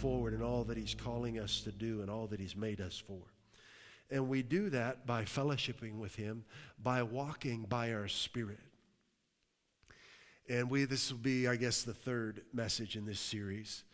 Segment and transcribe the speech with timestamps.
[0.00, 3.02] Forward in all that He's calling us to do and all that He's made us
[3.06, 3.20] for.
[4.10, 6.44] And we do that by fellowshipping with Him,
[6.82, 8.58] by walking by our Spirit.
[10.48, 13.84] And we, this will be, I guess, the third message in this series.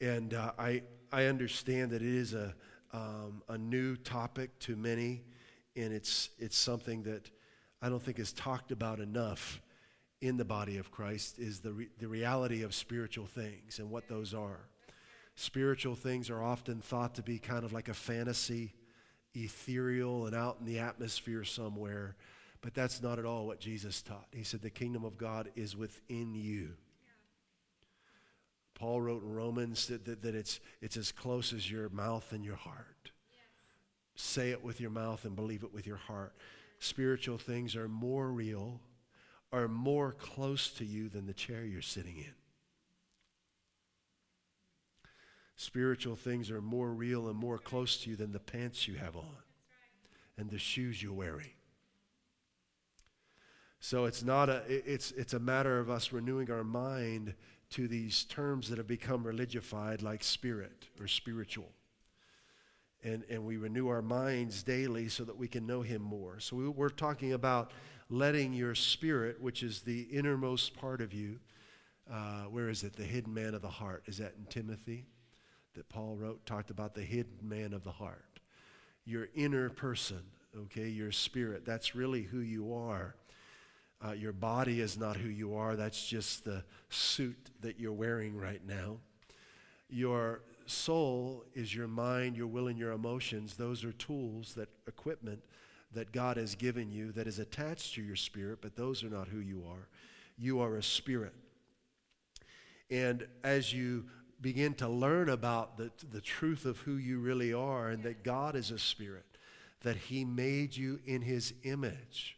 [0.00, 0.82] And uh, I,
[1.12, 2.54] I understand that it is a,
[2.92, 5.22] um, a new topic to many,
[5.76, 7.30] and it's, it's something that
[7.80, 9.60] I don't think is talked about enough
[10.20, 14.08] in the body of Christ, is the, re- the reality of spiritual things and what
[14.08, 14.60] those are.
[15.36, 18.72] Spiritual things are often thought to be kind of like a fantasy,
[19.34, 22.16] ethereal, and out in the atmosphere somewhere.
[22.62, 24.26] But that's not at all what Jesus taught.
[24.32, 26.70] He said, The kingdom of God is within you.
[28.74, 32.42] Paul wrote in Romans that, that, that, it's, it's as close as your mouth and
[32.42, 33.10] your heart.
[34.14, 36.34] Say it with your mouth and believe it with your heart.
[36.78, 38.80] Spiritual things are more real,
[39.52, 42.34] are more close to you than the chair you're sitting in.
[45.56, 49.16] Spiritual things are more real and more close to you than the pants you have
[49.16, 49.36] on
[50.36, 51.50] and the shoes you're wearing.
[53.80, 57.34] So it's not a it's it's a matter of us renewing our mind
[57.70, 61.72] to these terms that have become religified like spirit or spiritual.
[63.02, 66.40] And, and we renew our minds daily so that we can know him more.
[66.40, 67.72] So we, we're talking about
[68.08, 71.38] letting your spirit, which is the innermost part of you,
[72.10, 72.96] uh, where is it?
[72.96, 74.04] The hidden man of the heart.
[74.06, 75.06] Is that in Timothy?
[75.76, 78.40] That Paul wrote talked about the hidden man of the heart,
[79.04, 80.22] your inner person,
[80.56, 81.64] okay, your spirit.
[81.64, 83.14] That's really who you are.
[84.04, 88.36] Uh, your body is not who you are, that's just the suit that you're wearing
[88.36, 88.98] right now.
[89.88, 93.54] Your soul is your mind, your will, and your emotions.
[93.54, 95.40] Those are tools, that equipment
[95.92, 99.28] that God has given you that is attached to your spirit, but those are not
[99.28, 99.88] who you are.
[100.36, 101.34] You are a spirit.
[102.90, 104.04] And as you
[104.40, 108.54] begin to learn about the, the truth of who you really are and that God
[108.54, 109.24] is a spirit,
[109.82, 112.36] that He made you in His image.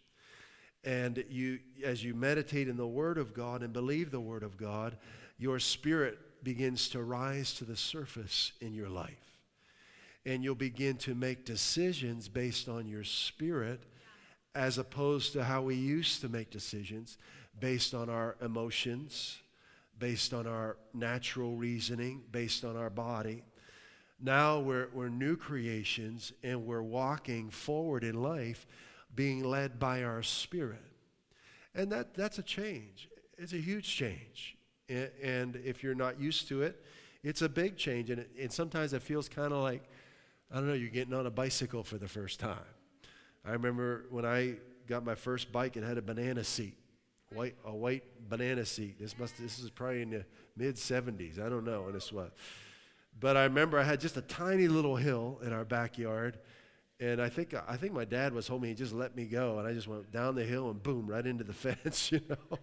[0.85, 4.57] And you, as you meditate in the Word of God and believe the Word of
[4.57, 4.97] God,
[5.39, 9.41] your spirit begins to rise to the surface in your life.
[10.25, 13.83] And you'll begin to make decisions based on your spirit
[14.55, 17.19] as opposed to how we used to make decisions
[17.59, 19.39] based on our emotions
[19.99, 23.43] based on our natural reasoning, based on our body.
[24.21, 28.67] Now we're, we're new creations and we're walking forward in life
[29.15, 30.83] being led by our spirit.
[31.75, 33.09] And that, that's a change.
[33.37, 34.57] It's a huge change.
[34.89, 36.83] And, if you're not used to it,
[37.23, 38.11] it's a big change.
[38.11, 39.83] And, it, and sometimes it feels kind of like,
[40.51, 42.57] I don't know, you're getting on a bicycle for the first time.
[43.45, 44.55] I remember when I
[44.87, 46.78] got my first bike, it had a banana seat
[47.35, 48.99] white a white banana seat.
[48.99, 50.25] This must this is probably in the
[50.57, 51.39] mid 70s.
[51.39, 52.35] I don't know and it's what.
[53.21, 56.39] But I remember I had just a tiny little hill in our backyard.
[57.01, 58.65] And I think I think my dad was home.
[58.65, 61.25] He just let me go, and I just went down the hill and boom, right
[61.25, 62.11] into the fence.
[62.11, 62.59] You know,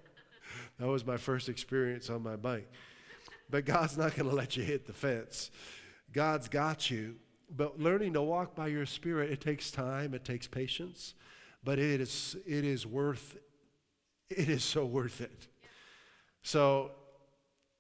[0.78, 2.70] that was my first experience on my bike.
[3.50, 5.52] But God's not going to let you hit the fence.
[6.12, 7.16] God's got you.
[7.50, 11.14] But learning to walk by your spirit, it takes time, it takes patience,
[11.64, 13.38] but it is it is worth
[14.30, 15.47] it is so worth it.
[16.41, 16.91] So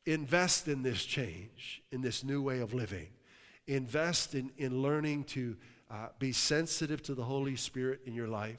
[0.05, 3.07] invest in this change, in this new way of living.
[3.67, 5.55] Invest in, in learning to
[5.89, 8.57] uh, be sensitive to the Holy Spirit in your life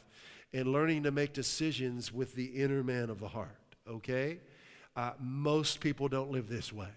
[0.53, 3.59] and learning to make decisions with the inner man of the heart,
[3.89, 4.39] okay?
[4.95, 6.89] Uh, most people don't live this way,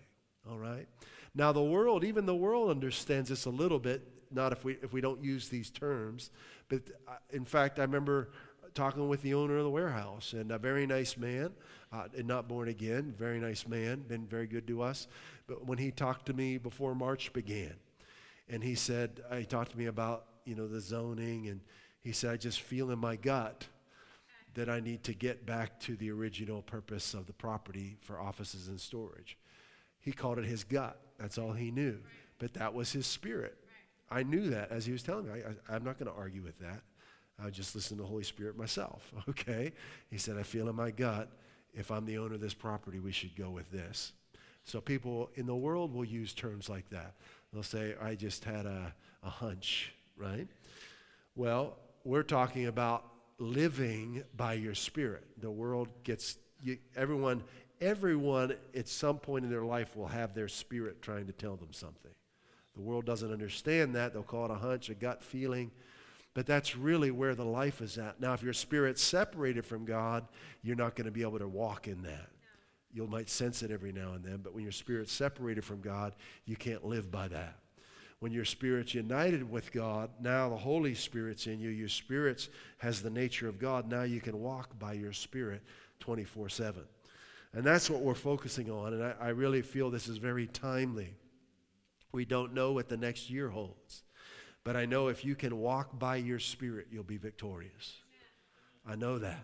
[0.50, 0.88] all right?
[1.36, 4.02] Now, the world, even the world understands this a little bit,
[4.32, 6.32] not if we, if we don't use these terms,
[6.70, 8.30] but uh, in fact, I remember
[8.74, 11.52] talking with the owner of the warehouse, and a very nice man,
[11.92, 15.08] uh, and not born again, very nice man, been very good to us.
[15.48, 17.74] But when he talked to me before March began,
[18.50, 21.62] and he said, uh, he talked to me about, you know, the zoning, and
[22.02, 23.68] he said, I just feel in my gut
[24.56, 28.68] that I need to get back to the original purpose of the property for offices
[28.68, 29.38] and storage.
[30.00, 31.00] He called it his gut.
[31.20, 32.00] That's all he knew.
[32.40, 33.58] But that was his spirit.
[34.10, 35.42] I knew that as he was telling me.
[35.70, 36.82] I, am not going to argue with that.
[37.44, 39.72] I just listen to the Holy Spirit myself, okay?
[40.10, 41.30] He said, I feel in my gut,
[41.74, 44.14] if I'm the owner of this property, we should go with this.
[44.66, 47.14] So people in the world will use terms like that.
[47.52, 48.94] They'll say, I just had a,
[49.24, 50.48] a hunch, right?
[51.36, 53.06] Well, we're talking about
[53.40, 55.24] living by your spirit.
[55.42, 57.44] The world gets, you, everyone,
[57.82, 61.72] everyone at some point in their life will have their spirit trying to tell them
[61.72, 62.12] something.
[62.76, 64.14] The world doesn't understand that.
[64.14, 65.72] They'll call it a hunch, a gut feeling.
[66.34, 68.20] But that's really where the life is at.
[68.22, 70.28] Now, if your spirit's separated from God,
[70.62, 72.30] you're not going to be able to walk in that.
[72.92, 76.14] You might sense it every now and then, but when your spirit's separated from God,
[76.46, 77.56] you can't live by that.
[78.20, 81.70] When your spirit's united with God, now the Holy Spirit's in you.
[81.70, 82.50] Your spirit
[82.80, 83.90] has the nature of God.
[83.90, 85.62] Now you can walk by your spirit
[86.00, 86.84] 24 7.
[87.54, 88.94] And that's what we're focusing on.
[88.94, 91.16] And I, I really feel this is very timely.
[92.12, 94.04] We don't know what the next year holds.
[94.70, 98.04] But I know if you can walk by your spirit, you'll be victorious.
[98.86, 99.44] I know that.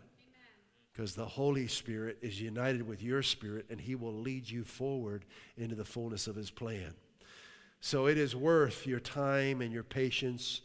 [0.94, 5.26] Because the Holy Spirit is united with your spirit and he will lead you forward
[5.58, 6.94] into the fullness of his plan.
[7.82, 10.62] So it is worth your time and your patience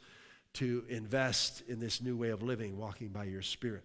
[0.52, 3.84] to invest in this new way of living, walking by your spirit.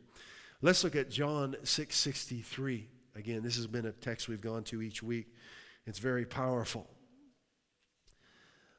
[0.62, 2.89] Let's look at John 6:63.
[3.16, 5.33] Again, this has been a text we've gone to each week.
[5.86, 6.89] It's very powerful.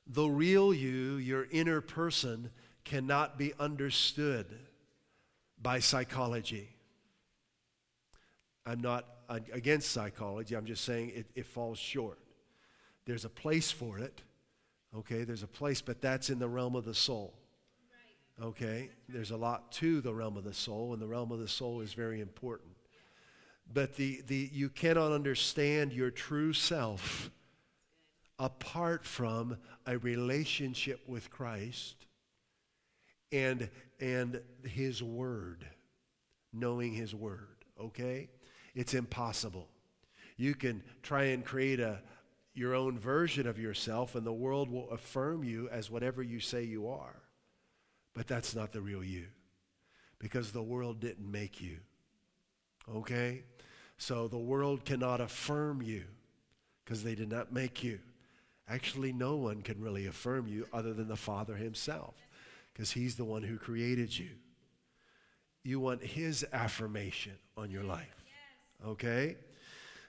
[0.06, 2.50] The real you, your inner person,
[2.84, 4.46] cannot be understood
[5.60, 6.68] by psychology.
[8.64, 12.18] I'm not against psychology, I'm just saying it, it falls short.
[13.06, 14.22] There's a place for it,
[14.96, 15.24] okay?
[15.24, 17.34] There's a place, but that's in the realm of the soul.
[18.42, 18.90] Okay?
[19.08, 21.80] There's a lot to the realm of the soul, and the realm of the soul
[21.80, 22.70] is very important.
[23.72, 27.30] But the, the, you cannot understand your true self
[28.38, 29.56] apart from
[29.86, 32.06] a relationship with Christ
[33.32, 33.68] and,
[34.00, 35.66] and His Word,
[36.52, 38.28] knowing His Word, okay?
[38.74, 39.68] It's impossible.
[40.36, 42.00] You can try and create a,
[42.54, 46.62] your own version of yourself, and the world will affirm you as whatever you say
[46.62, 47.22] you are.
[48.14, 49.26] But that's not the real you
[50.18, 51.78] because the world didn't make you.
[52.94, 53.42] Okay?
[53.98, 56.04] So the world cannot affirm you
[56.84, 57.98] because they did not make you.
[58.68, 62.14] Actually, no one can really affirm you other than the Father Himself,
[62.72, 64.30] because He's the one who created you.
[65.62, 68.24] You want His affirmation on your life.
[68.84, 69.36] Okay?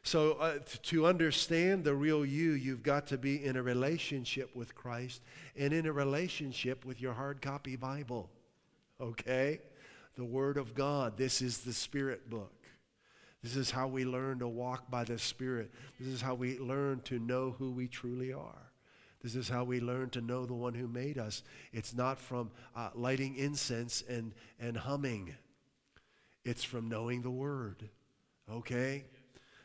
[0.03, 4.73] So, uh, to understand the real you, you've got to be in a relationship with
[4.73, 5.21] Christ
[5.57, 8.29] and in a relationship with your hard copy Bible.
[9.01, 9.59] Okay?
[10.15, 11.17] The Word of God.
[11.17, 12.56] This is the Spirit book.
[13.43, 15.71] This is how we learn to walk by the Spirit.
[15.99, 18.71] This is how we learn to know who we truly are.
[19.21, 21.43] This is how we learn to know the one who made us.
[21.73, 25.35] It's not from uh, lighting incense and, and humming,
[26.45, 27.89] it's from knowing the Word.
[28.51, 29.05] Okay?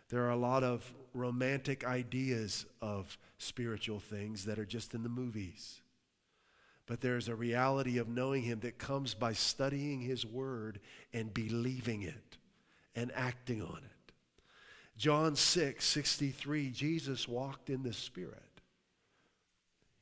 [0.09, 5.09] There are a lot of romantic ideas of spiritual things that are just in the
[5.09, 5.81] movies.
[6.87, 10.81] But there's a reality of knowing Him that comes by studying His Word
[11.13, 12.39] and believing it
[12.95, 14.13] and acting on it.
[14.97, 18.43] John 6 63, Jesus walked in the Spirit.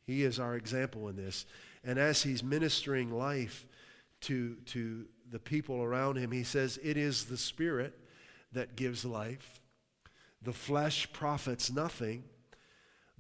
[0.05, 1.47] He is our example in this.
[1.85, 3.65] And as he's ministering life
[4.23, 7.99] to, to the people around him, he says, It is the Spirit
[8.53, 9.61] that gives life.
[10.43, 12.25] The flesh profits nothing.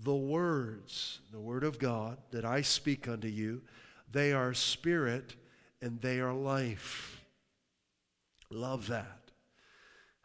[0.02, 3.60] The words, the word of God that I speak unto you,
[4.10, 5.36] they are spirit
[5.82, 7.22] and they are life.
[8.50, 9.29] Love that.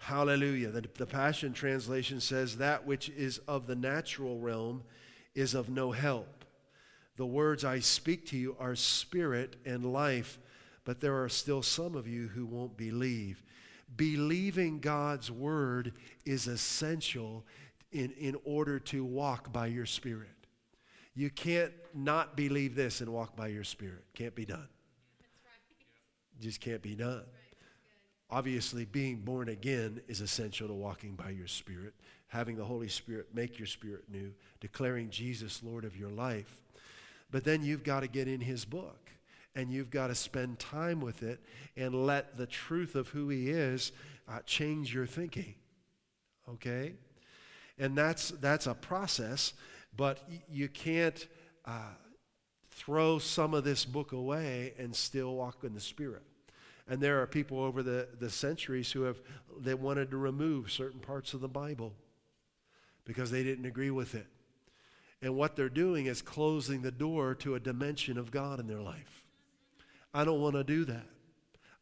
[0.06, 0.70] Hallelujah.
[0.70, 4.84] The, the Passion Translation says, That which is of the natural realm
[5.34, 6.46] is of no help.
[7.18, 10.38] The words I speak to you are spirit and life,
[10.84, 13.42] but there are still some of you who won't believe.
[13.98, 15.94] Believing God's word
[16.24, 17.44] is essential
[17.92, 20.30] in, in order to walk by your spirit.
[21.16, 24.04] You can't not believe this and walk by your spirit.
[24.14, 24.60] Can't be done.
[24.60, 26.42] Right.
[26.42, 27.24] Just can't be done.
[28.30, 31.94] Obviously, being born again is essential to walking by your spirit,
[32.28, 36.58] having the Holy Spirit make your spirit new, declaring Jesus Lord of your life.
[37.32, 39.12] But then you've got to get in His book
[39.56, 41.40] and you've got to spend time with it
[41.78, 43.92] and let the truth of who He is
[44.28, 45.56] uh, change your thinking.
[46.50, 46.94] Okay?
[47.78, 49.54] And that's, that's a process,
[49.96, 51.28] but you can't
[51.66, 51.94] uh,
[52.72, 56.24] throw some of this book away and still walk in the Spirit.
[56.88, 59.20] And there are people over the, the centuries who have
[59.60, 61.94] they wanted to remove certain parts of the Bible
[63.06, 64.28] because they didn't agree with it.
[65.22, 68.82] And what they're doing is closing the door to a dimension of God in their
[68.82, 69.24] life.
[70.14, 71.08] I don't want to do that.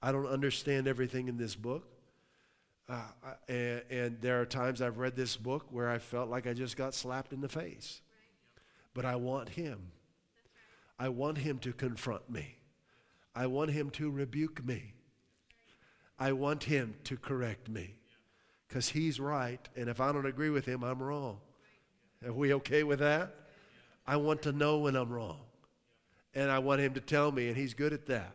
[0.01, 1.87] I don't understand everything in this book.
[2.89, 3.01] Uh,
[3.47, 6.75] and, and, there are times I've read this book where I felt like I just
[6.75, 8.01] got slapped in the face.
[8.93, 9.91] But I want Him.
[10.99, 12.57] I want Him to confront me.
[13.35, 14.93] I want Him to rebuke me.
[16.19, 17.95] I want Him to correct me.
[18.67, 19.67] Because He's right.
[19.75, 21.39] And if I don't agree with Him, I'm wrong.
[22.25, 23.35] Are we okay with that?
[24.05, 25.39] I want to know when I'm wrong.
[26.35, 28.33] And I want Him to tell me, and He's good at that.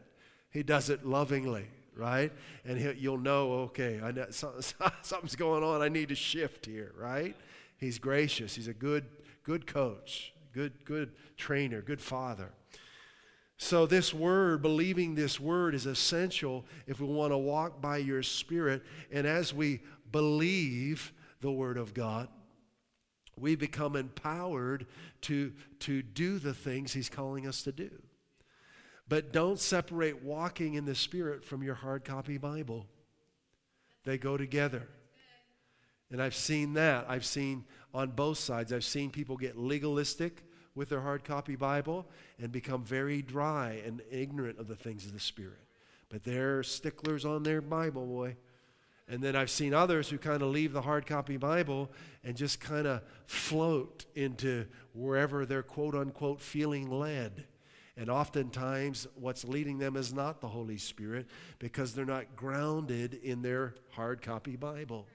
[0.51, 2.33] He does it lovingly right?
[2.65, 5.83] And you'll know, okay, I know, something's going on.
[5.83, 7.37] I need to shift here, right?
[7.77, 8.55] He's gracious.
[8.55, 9.05] He's a good,
[9.43, 12.51] good coach, good, good trainer, good father.
[13.61, 18.23] So, this word, believing this word, is essential if we want to walk by your
[18.23, 18.85] spirit.
[19.11, 19.81] And as we
[20.13, 22.29] believe the word of God,
[23.37, 24.87] we become empowered
[25.23, 27.91] to, to do the things he's calling us to do.
[29.09, 32.87] But don't separate walking in the Spirit from your hard copy Bible.
[34.05, 34.87] They go together.
[36.13, 37.07] And I've seen that.
[37.09, 38.73] I've seen on both sides.
[38.73, 40.45] I've seen people get legalistic
[40.79, 42.07] with their hard copy Bible
[42.41, 45.59] and become very dry and ignorant of the things of the Spirit.
[46.09, 48.37] But they're sticklers on their Bible, boy.
[49.09, 51.91] And then I've seen others who kind of leave the hard copy Bible
[52.25, 57.45] and just kind of float into wherever they're quote unquote feeling led.
[57.97, 61.27] And oftentimes, what's leading them is not the Holy Spirit
[61.59, 65.07] because they're not grounded in their hard copy Bible.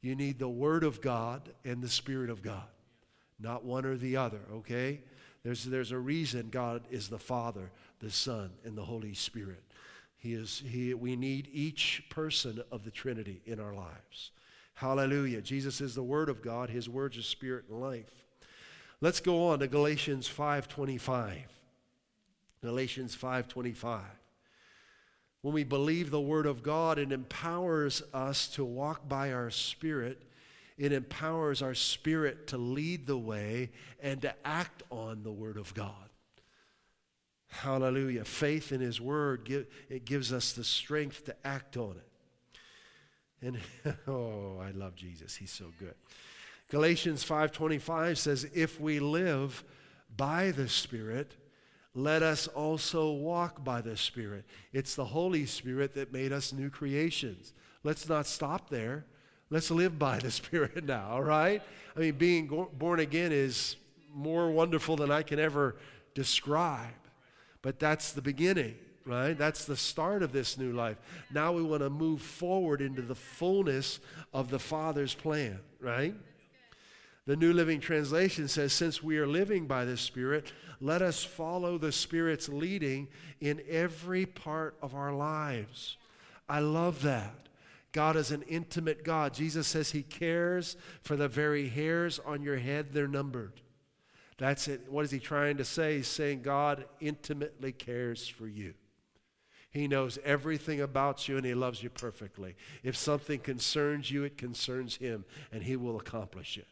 [0.00, 2.68] You need the Word of God and the Spirit of God,
[3.40, 5.00] not one or the other, okay?
[5.42, 9.62] There's, there's a reason God is the Father, the Son, and the Holy Spirit.
[10.16, 14.30] He is, he, we need each person of the Trinity in our lives.
[14.74, 15.42] Hallelujah.
[15.42, 16.70] Jesus is the Word of God.
[16.70, 18.10] His words are spirit and life.
[19.00, 21.42] Let's go on to Galatians 5.25.
[22.64, 24.00] Galatians 5:25.
[25.42, 30.22] When we believe the word of God, it empowers us to walk by our spirit.
[30.76, 35.72] It empowers our spirit to lead the way and to act on the word of
[35.74, 35.92] God.
[37.48, 38.24] Hallelujah.
[38.24, 39.48] Faith in his word,
[39.88, 43.46] it gives us the strength to act on it.
[43.46, 45.36] And oh, I love Jesus.
[45.36, 45.94] He's so good.
[46.70, 49.62] Galatians 5:25 says if we live
[50.16, 51.36] by the spirit,
[51.94, 54.44] let us also walk by the Spirit.
[54.72, 57.52] It's the Holy Spirit that made us new creations.
[57.84, 59.06] Let's not stop there.
[59.54, 61.62] Let's live by the Spirit now, all right?
[61.96, 63.76] I mean, being born again is
[64.12, 65.76] more wonderful than I can ever
[66.12, 66.90] describe.
[67.62, 68.74] But that's the beginning,
[69.06, 69.38] right?
[69.38, 70.96] That's the start of this new life.
[71.32, 74.00] Now we want to move forward into the fullness
[74.32, 76.16] of the Father's plan, right?
[77.26, 81.78] The New Living Translation says, Since we are living by the Spirit, let us follow
[81.78, 83.06] the Spirit's leading
[83.40, 85.96] in every part of our lives.
[86.48, 87.44] I love that.
[87.94, 89.32] God is an intimate God.
[89.32, 93.62] Jesus says He cares for the very hairs on your head, they're numbered.
[94.36, 94.90] That's it.
[94.90, 95.98] What is He trying to say?
[95.98, 98.74] He's saying God intimately cares for you.
[99.70, 102.56] He knows everything about you and He loves you perfectly.
[102.82, 106.66] If something concerns you, it concerns Him, and He will accomplish it.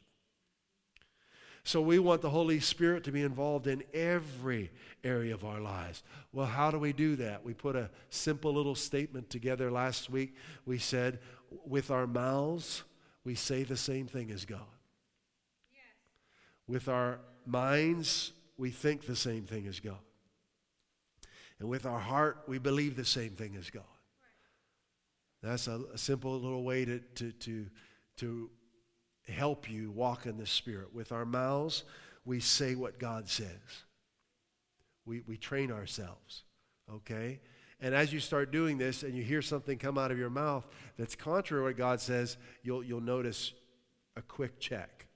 [1.65, 4.71] So we want the Holy Spirit to be involved in every
[5.05, 6.03] area of our lives.
[6.33, 7.45] Well, how do we do that?
[7.45, 10.35] We put a simple little statement together last week.
[10.67, 11.21] We said,
[11.65, 12.83] with our mouths,
[13.25, 14.61] we say the same thing as God.
[15.73, 15.83] Yes.
[16.67, 19.99] With our minds, we think the same thing as God.
[21.61, 23.85] And with our heart, we believe the same thing as God.
[25.45, 27.67] That's a, a simple little way to, to, to,
[28.17, 28.51] to
[29.29, 30.95] help you walk in the Spirit.
[30.95, 31.85] With our mouths,
[32.25, 33.85] we say what God says.
[35.05, 36.45] We, we train ourselves,
[36.93, 37.41] okay?
[37.81, 40.65] And as you start doing this and you hear something come out of your mouth
[40.97, 43.53] that's contrary to what God says, you'll, you'll notice
[44.17, 45.07] a quick check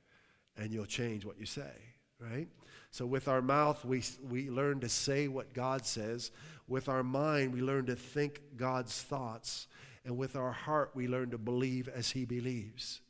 [0.56, 1.70] and you'll change what you say,
[2.18, 2.48] right?
[2.90, 6.32] So with our mouth, we, we learn to say what God says.
[6.66, 9.68] With our mind, we learn to think God's thoughts.
[10.04, 13.00] And with our heart, we learn to believe as He believes.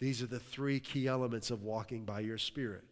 [0.00, 2.84] These are the three key elements of walking by your spirit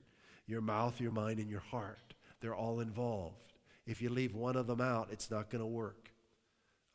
[0.49, 2.15] your mouth, your mind, and your heart.
[2.41, 3.55] They're all involved.
[3.87, 6.11] If you leave one of them out, it's not going to work.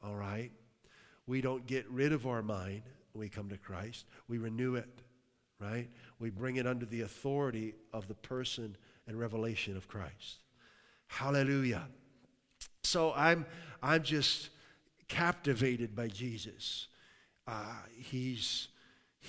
[0.04, 0.52] All right?
[1.26, 2.84] We don't get rid of our mind
[3.14, 5.02] when we come to Christ, we renew it,
[5.60, 5.90] right?
[6.20, 10.44] We bring it under the authority of the person and revelation of Christ.
[11.08, 11.88] Hallelujah.
[12.84, 13.46] So I'm,
[13.82, 14.50] I'm just
[15.08, 16.88] captivated by Jesus.
[17.48, 18.68] Uh, he's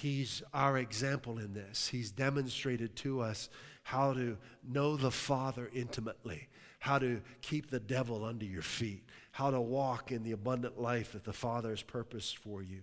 [0.01, 1.89] He's our example in this.
[1.89, 3.49] He's demonstrated to us
[3.83, 9.51] how to know the Father intimately, how to keep the devil under your feet, how
[9.51, 12.83] to walk in the abundant life that the Father has purposed for you.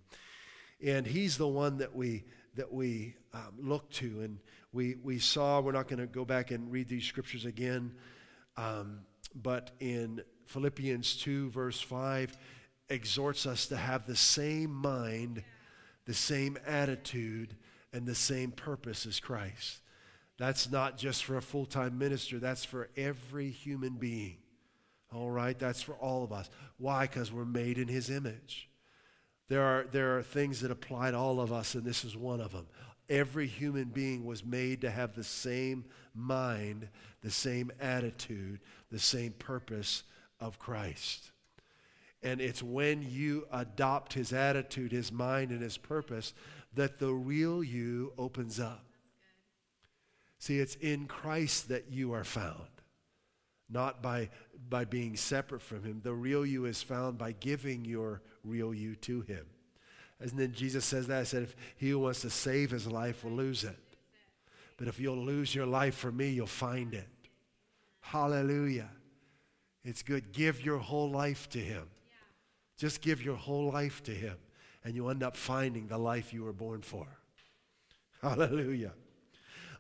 [0.84, 4.22] And He's the one that we, that we um, look to.
[4.22, 4.40] And
[4.74, 7.94] we, we saw, we're not going to go back and read these scriptures again,
[8.58, 9.00] um,
[9.34, 12.38] but in Philippians 2, verse 5,
[12.90, 15.44] exhorts us to have the same mind,
[16.06, 17.56] the same attitude,
[17.92, 19.80] and the same purpose as Christ.
[20.38, 24.38] That's not just for a full time minister, that's for every human being.
[25.14, 25.58] All right?
[25.58, 26.50] That's for all of us.
[26.78, 27.08] Why?
[27.08, 28.70] Because we're made in His image.
[29.48, 32.42] There are, there are things that apply to all of us, and this is one
[32.42, 32.68] of them.
[33.08, 36.90] Every human being was made to have the same mind,
[37.22, 38.60] the same attitude,
[38.92, 40.04] the same purpose
[40.40, 41.32] of Christ.
[42.26, 46.34] And it's when you adopt his attitude, his mind, and his purpose
[46.74, 48.84] that the real you opens up.
[50.40, 52.68] See, it's in Christ that you are found,
[53.70, 54.30] not by,
[54.70, 56.02] by being separate from him.
[56.04, 59.46] The real you is found by giving your real you to him.
[60.20, 61.20] And then Jesus says that.
[61.20, 63.78] I said, if he who wants to save his life will lose it.
[64.78, 67.08] But if you'll lose your life for me, you'll find it.
[68.02, 68.90] Hallelujah.
[69.84, 70.34] It's good.
[70.34, 71.84] Give your whole life to him.
[72.78, 74.36] Just give your whole life to him,
[74.84, 77.08] and you end up finding the life you were born for.
[78.22, 78.94] Hallelujah.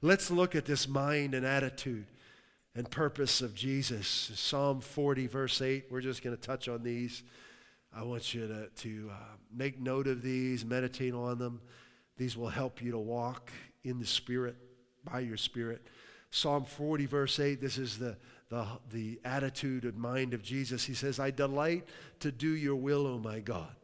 [0.02, 2.06] Let's look at this mind and attitude
[2.76, 4.08] and purpose of Jesus.
[4.36, 5.86] Psalm 40, verse 8.
[5.90, 7.24] We're just going to touch on these.
[7.94, 11.62] I want you to, to uh, make note of these, meditate on them.
[12.18, 13.52] These will help you to walk
[13.84, 14.58] in the Spirit,
[15.04, 15.86] by your Spirit.
[16.30, 18.18] Psalm 40, verse 8, this is the,
[18.50, 20.86] the, the attitude and mind of Jesus.
[20.86, 21.86] He says, I delight
[22.20, 23.76] to do your will, O my God,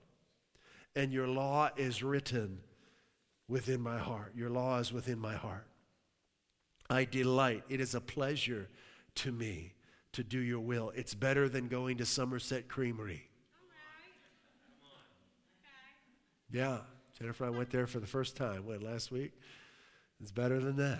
[0.96, 2.60] and your law is written
[3.48, 4.34] within my heart.
[4.36, 5.68] Your law is within my heart.
[6.90, 7.64] I delight.
[7.70, 8.70] It is a pleasure
[9.16, 9.74] to me
[10.14, 10.92] to do your will.
[10.96, 13.28] It's better than going to Somerset Creamery.
[16.52, 16.80] Yeah,
[17.18, 18.66] Jennifer, I went there for the first time.
[18.66, 19.32] What, last week?
[20.22, 21.00] It's better than that.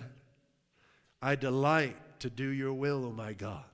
[1.20, 3.64] I delight to do your will, O oh my God,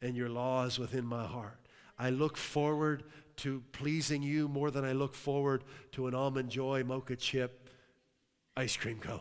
[0.00, 1.58] and your law is within my heart.
[1.98, 3.04] I look forward
[3.36, 7.70] to pleasing you more than I look forward to an almond joy mocha chip
[8.56, 9.20] ice cream cone.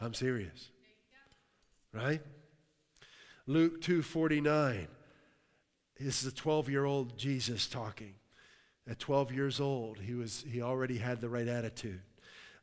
[0.00, 0.70] I'm serious.
[1.92, 2.22] Right?
[3.46, 4.86] Luke 2:49.
[5.98, 8.14] This is a 12-year-old Jesus talking.
[8.88, 12.00] At 12 years old, he, was, he already had the right attitude.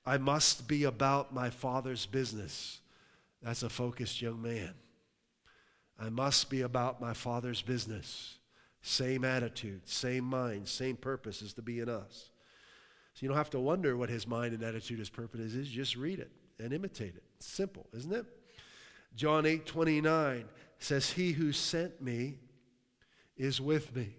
[0.06, 2.79] I must be about my father's business.
[3.42, 4.74] That's a focused young man.
[6.00, 8.38] I must be about my father's business.
[8.82, 12.32] Same attitude, same mind, same purpose is to be in us.
[13.14, 15.68] So you don't have to wonder what his mind and attitude, his purpose is.
[15.68, 17.24] Just read it and imitate it.
[17.36, 18.26] It's simple, isn't it?
[19.16, 20.46] John 8 29
[20.78, 22.36] says, He who sent me
[23.36, 24.16] is with me.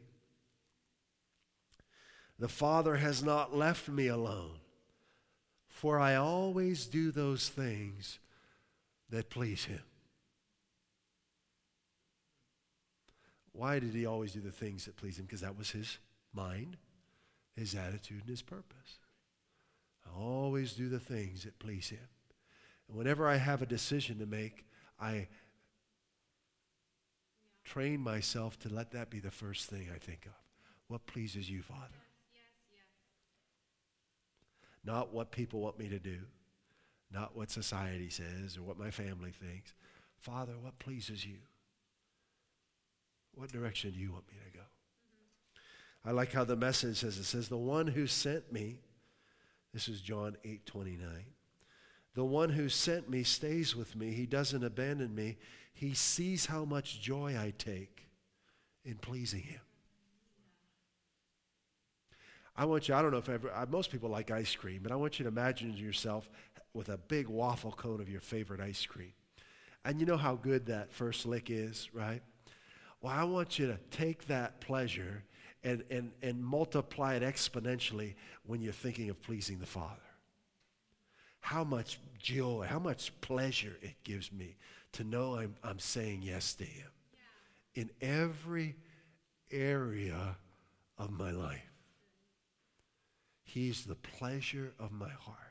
[2.39, 4.59] The Father has not left me alone,
[5.69, 8.19] for I always do those things
[9.11, 9.83] that please Him.
[13.53, 15.27] Why did He always do the things that please Him?
[15.27, 15.99] Because that was His
[16.33, 16.77] mind,
[17.57, 18.99] His attitude, and His purpose.
[20.07, 22.09] I always do the things that please Him.
[22.89, 24.65] And whenever I have a decision to make,
[24.99, 25.29] I
[27.65, 30.33] train myself to let that be the first thing I think of.
[30.89, 32.03] What pleases you, Father?
[34.85, 36.21] Not what people want me to do,
[37.13, 39.73] not what society says or what my family thinks.
[40.19, 41.39] Father, what pleases you?
[43.35, 44.65] What direction do you want me to go?
[46.05, 48.79] I like how the message says it says, The one who sent me,
[49.73, 51.09] this is John 8 29.
[52.15, 54.13] The one who sent me stays with me.
[54.13, 55.39] He doesn't abandon me.
[55.73, 58.09] He sees how much joy I take
[58.85, 59.61] in pleasing him.
[62.57, 64.97] I want you, I don't know if ever, most people like ice cream, but I
[64.97, 66.29] want you to imagine yourself
[66.75, 69.13] with a big waffle cone of your favorite ice cream.
[69.85, 72.23] And you know how good that first lick is, right?
[73.01, 75.25] Well, I want you to take that pleasure
[75.65, 78.15] and, and, and multiply it exponentially
[78.47, 79.97] when you're thinking of pleasing the Father.
[81.41, 84.57] How much joy, how much pleasure it gives me
[84.93, 86.89] to know I'm, I'm saying yes to Him
[87.75, 88.77] in every
[89.51, 90.37] area
[90.99, 91.61] of my life.
[93.43, 95.50] He's the pleasure of my heart.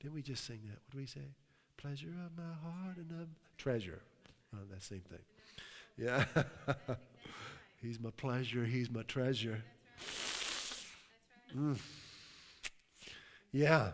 [0.00, 0.78] Didn't we just sing that?
[0.86, 1.34] What do we say?
[1.76, 3.28] Pleasure of my heart and I'm
[3.58, 4.00] treasure.
[4.54, 5.18] Oh, that same thing.
[5.96, 6.24] Yeah.
[7.82, 8.64] he's my pleasure.
[8.64, 9.62] He's my treasure.
[11.56, 11.78] Mm.
[13.52, 13.90] Yeah.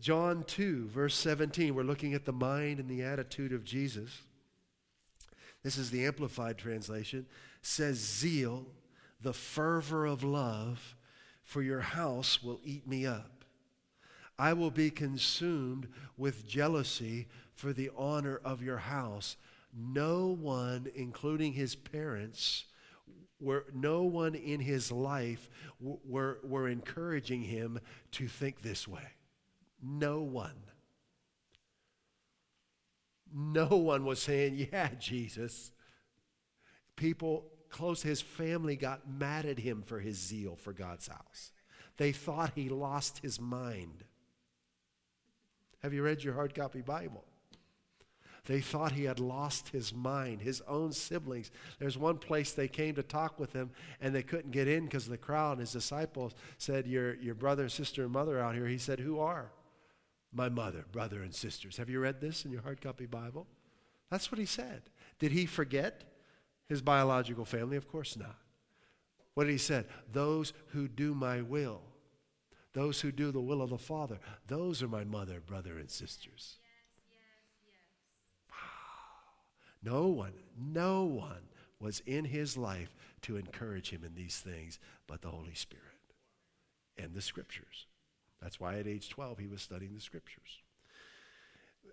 [0.00, 1.74] John 2, verse 17.
[1.74, 4.22] We're looking at the mind and the attitude of Jesus.
[5.62, 7.26] This is the Amplified translation.
[7.62, 8.66] Says zeal,
[9.20, 10.96] the fervor of love
[11.42, 13.39] for your house will eat me up.
[14.40, 19.36] I will be consumed with jealousy for the honor of your house.
[19.76, 22.64] No one, including his parents,
[23.38, 27.80] were, no one in his life were, were encouraging him
[28.12, 29.12] to think this way.
[29.82, 30.56] No one.
[33.30, 35.70] No one was saying, Yeah, Jesus.
[36.96, 41.52] People close, his family got mad at him for his zeal for God's house.
[41.98, 44.04] They thought he lost his mind.
[45.80, 47.24] Have you read your hard copy Bible?
[48.46, 51.50] They thought he had lost his mind, his own siblings.
[51.78, 55.04] There's one place they came to talk with him and they couldn't get in because
[55.04, 55.52] of the crowd.
[55.52, 58.66] And His disciples said, your, your brother, sister, and mother out here.
[58.66, 59.52] He said, Who are?
[60.32, 61.76] My mother, brother, and sisters.
[61.76, 63.46] Have you read this in your hard copy Bible?
[64.10, 64.82] That's what he said.
[65.18, 66.04] Did he forget
[66.68, 67.76] his biological family?
[67.76, 68.36] Of course not.
[69.34, 69.84] What did he say?
[70.12, 71.82] Those who do my will,
[72.72, 76.58] those who do the will of the Father, those are my mother, brother, and sisters.
[79.82, 85.22] No one, no one was in his life to encourage him in these things but
[85.22, 85.84] the Holy Spirit
[86.98, 87.86] and the Scriptures.
[88.42, 90.60] That's why at age 12 he was studying the Scriptures.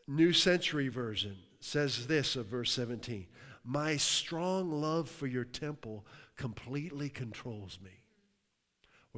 [0.07, 3.27] New Century Version says this of verse 17
[3.63, 7.91] My strong love for your temple completely controls me.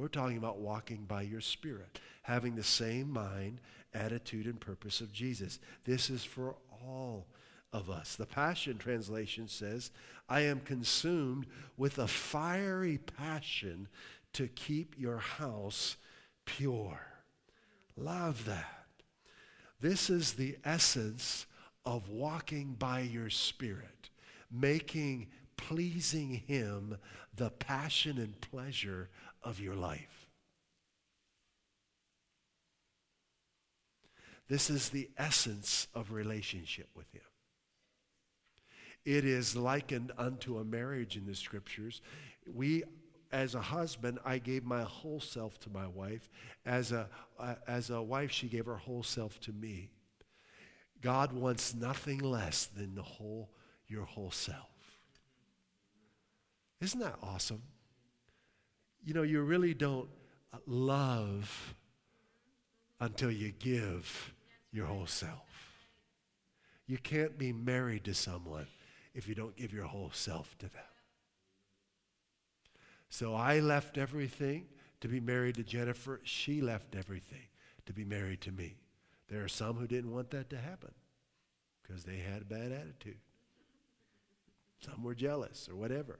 [0.00, 3.60] We're talking about walking by your Spirit, having the same mind,
[3.92, 5.58] attitude, and purpose of Jesus.
[5.84, 7.26] This is for all
[7.70, 8.16] of us.
[8.16, 9.90] The Passion Translation says,
[10.26, 11.44] I am consumed
[11.76, 13.88] with a fiery passion
[14.32, 15.98] to keep your house
[16.46, 17.02] pure.
[17.94, 18.86] Love that.
[19.82, 21.44] This is the essence
[21.84, 24.08] of walking by your Spirit,
[24.50, 25.26] making
[25.58, 26.96] pleasing Him
[27.36, 29.10] the passion and pleasure
[29.42, 30.26] of your life.
[34.48, 37.22] This is the essence of relationship with Him.
[39.04, 42.02] It is likened unto a marriage in the scriptures.
[42.52, 42.82] We,
[43.32, 46.28] as a husband, I gave my whole self to my wife.
[46.66, 49.90] As a, uh, as a wife, she gave her whole self to me.
[51.00, 53.50] God wants nothing less than the whole,
[53.86, 54.68] your whole self.
[56.80, 57.62] Isn't that awesome?
[59.04, 60.08] You know, you really don't
[60.66, 61.74] love
[63.00, 64.34] until you give
[64.72, 65.86] your whole self.
[66.86, 68.66] You can't be married to someone
[69.14, 70.82] if you don't give your whole self to them.
[73.08, 74.66] So I left everything
[75.00, 76.20] to be married to Jennifer.
[76.24, 77.48] She left everything
[77.86, 78.76] to be married to me.
[79.28, 80.92] There are some who didn't want that to happen
[81.82, 83.18] because they had a bad attitude.
[84.80, 86.18] Some were jealous or whatever.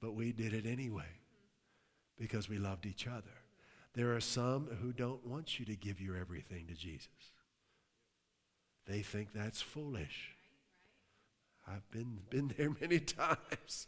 [0.00, 1.21] But we did it anyway
[2.18, 3.42] because we loved each other.
[3.94, 7.08] There are some who don't want you to give your everything to Jesus.
[8.86, 10.34] They think that's foolish.
[11.66, 13.86] I've been, been there many times,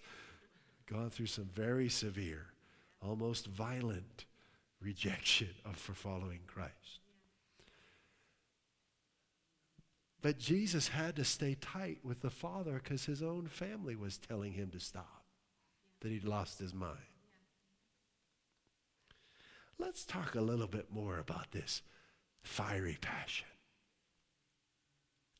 [0.86, 2.46] gone through some very severe,
[3.02, 4.26] almost violent
[4.80, 7.00] rejection of for following Christ.
[10.20, 14.52] But Jesus had to stay tight with the Father because his own family was telling
[14.52, 15.24] him to stop,
[16.00, 16.98] that he'd lost his mind.
[19.78, 21.82] Let's talk a little bit more about this
[22.42, 23.46] fiery passion.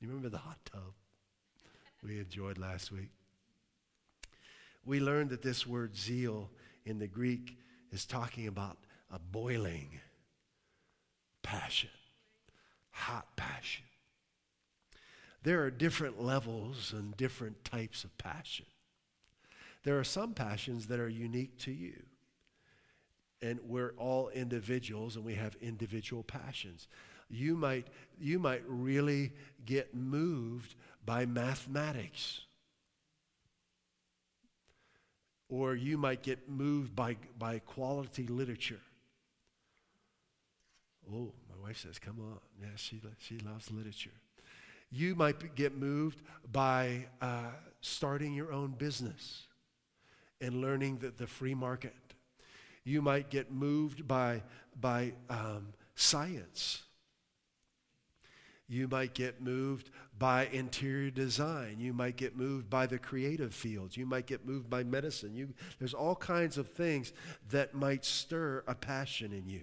[0.00, 0.92] You remember the hot tub?
[2.04, 3.10] we enjoyed last week.
[4.84, 6.50] We learned that this word zeal
[6.84, 7.56] in the Greek
[7.90, 8.76] is talking about
[9.10, 10.00] a boiling
[11.42, 11.90] passion,
[12.90, 13.84] hot passion.
[15.42, 18.66] There are different levels and different types of passion.
[19.84, 22.02] There are some passions that are unique to you.
[23.44, 26.88] And we're all individuals and we have individual passions.
[27.28, 29.33] You might, you might really
[29.66, 32.40] get moved by mathematics.
[35.50, 38.80] Or you might get moved by, by quality literature.
[41.12, 42.38] Oh, my wife says, come on.
[42.59, 44.11] Yeah, she, she loves literature.
[44.90, 47.50] You might get moved by uh,
[47.83, 49.48] starting your own business
[50.40, 51.92] and learning the, the free market.
[52.84, 54.42] You might get moved by,
[54.78, 56.82] by um, science
[58.66, 61.76] you might get moved by interior design.
[61.80, 63.96] You might get moved by the creative fields.
[63.96, 65.34] You might get moved by medicine.
[65.34, 67.12] You, there's all kinds of things
[67.50, 69.62] that might stir a passion in you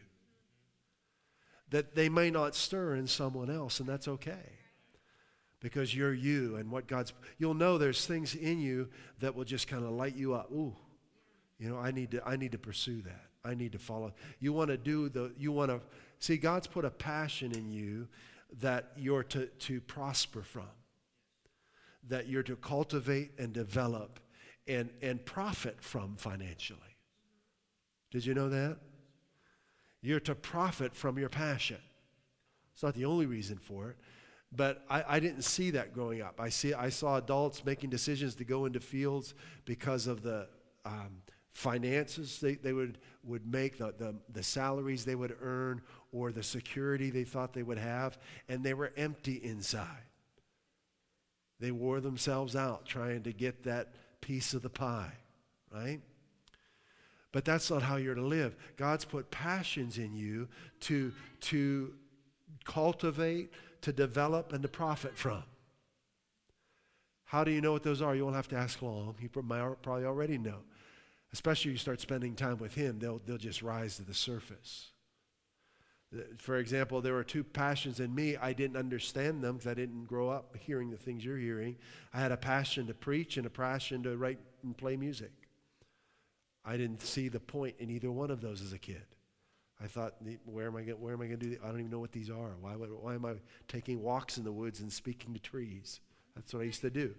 [1.71, 4.59] that they may not stir in someone else, and that's okay.
[5.61, 9.69] Because you're you and what God's, you'll know there's things in you that will just
[9.69, 10.51] kind of light you up.
[10.51, 10.75] Ooh,
[11.61, 13.27] you know, I need to, I need to pursue that.
[13.45, 14.13] I need to follow.
[14.39, 15.79] You want to do the, you want to,
[16.17, 18.07] see, God's put a passion in you
[18.61, 20.69] that you're to, to prosper from,
[22.07, 24.19] that you're to cultivate and develop
[24.67, 26.79] and, and profit from financially.
[28.09, 28.77] Did you know that?
[30.01, 31.77] You're to profit from your passion.
[32.73, 33.97] It's not the only reason for it,
[34.51, 36.39] but I, I, didn't see that growing up.
[36.39, 40.47] I, see, I saw adults making decisions to go into fields because of the
[40.85, 41.21] um,
[41.53, 46.43] finances they, they would, would make, the, the, the salaries they would earn, or the
[46.43, 48.17] security they thought they would have,
[48.49, 50.05] and they were empty inside.
[51.59, 55.13] They wore themselves out trying to get that piece of the pie,
[55.71, 56.01] right?
[57.31, 58.55] But that's not how you're to live.
[58.77, 60.47] God's put passions in you
[60.81, 61.93] to, to
[62.65, 65.43] cultivate, to develop, and to profit from.
[67.23, 68.13] How do you know what those are?
[68.15, 69.15] You won't have to ask long.
[69.21, 70.57] You probably already know.
[71.33, 74.91] Especially if you start spending time with Him, they'll, they'll just rise to the surface.
[76.13, 78.35] Uh, for example, there were two passions in me.
[78.35, 81.77] I didn't understand them because I didn't grow up hearing the things you're hearing.
[82.13, 85.31] I had a passion to preach and a passion to write and play music.
[86.63, 89.03] I didn't see the point in either one of those as a kid.
[89.83, 90.15] I thought,
[90.45, 91.01] where am I going?
[91.01, 91.57] Where am I going to do?
[91.63, 92.55] I don't even know what these are.
[92.59, 93.33] Why, why am I
[93.67, 96.01] taking walks in the woods and speaking to trees?
[96.35, 97.15] That's what I used to do.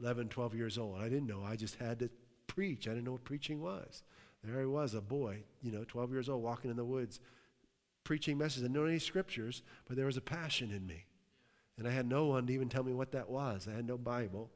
[0.00, 1.00] 11, 12 years old.
[1.00, 1.42] I didn't know.
[1.44, 2.10] I just had to
[2.56, 2.88] preach.
[2.88, 4.02] I didn't know what preaching was.
[4.42, 7.20] There I was, a boy, you know, 12 years old, walking in the woods,
[8.02, 8.62] preaching messages.
[8.62, 11.04] I didn't know any scriptures, but there was a passion in me.
[11.78, 13.68] And I had no one to even tell me what that was.
[13.70, 14.50] I had no Bible.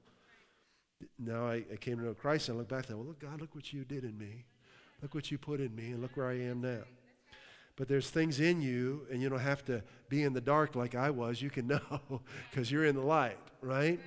[1.18, 3.20] Now I, I came to know Christ and I look back and thought, well, look,
[3.20, 4.46] God, look what you did in me.
[5.02, 6.82] Look what you put in me, and look where I am now.
[7.76, 10.94] But there's things in you, and you don't have to be in the dark like
[10.94, 11.40] I was.
[11.40, 13.98] You can know because you're in the light, right?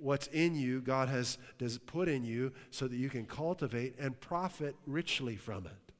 [0.00, 1.38] What's in you, God has
[1.86, 5.92] put in you so that you can cultivate and profit richly from it.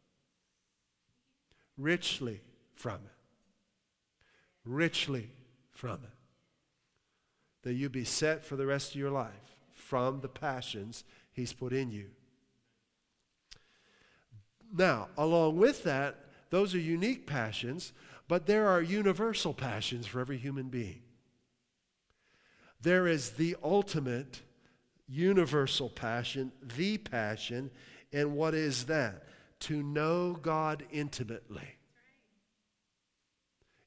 [1.76, 2.40] Richly
[2.74, 3.16] from it.
[4.64, 5.30] Richly
[5.70, 6.10] from it.
[7.62, 11.72] That you be set for the rest of your life from the passions He's put
[11.72, 12.06] in you.
[14.74, 16.16] Now, along with that,
[16.50, 17.92] those are unique passions,
[18.28, 21.02] but there are universal passions for every human being.
[22.86, 24.42] There is the ultimate
[25.08, 27.72] universal passion, the passion,
[28.12, 29.24] and what is that?
[29.62, 31.66] To know God intimately.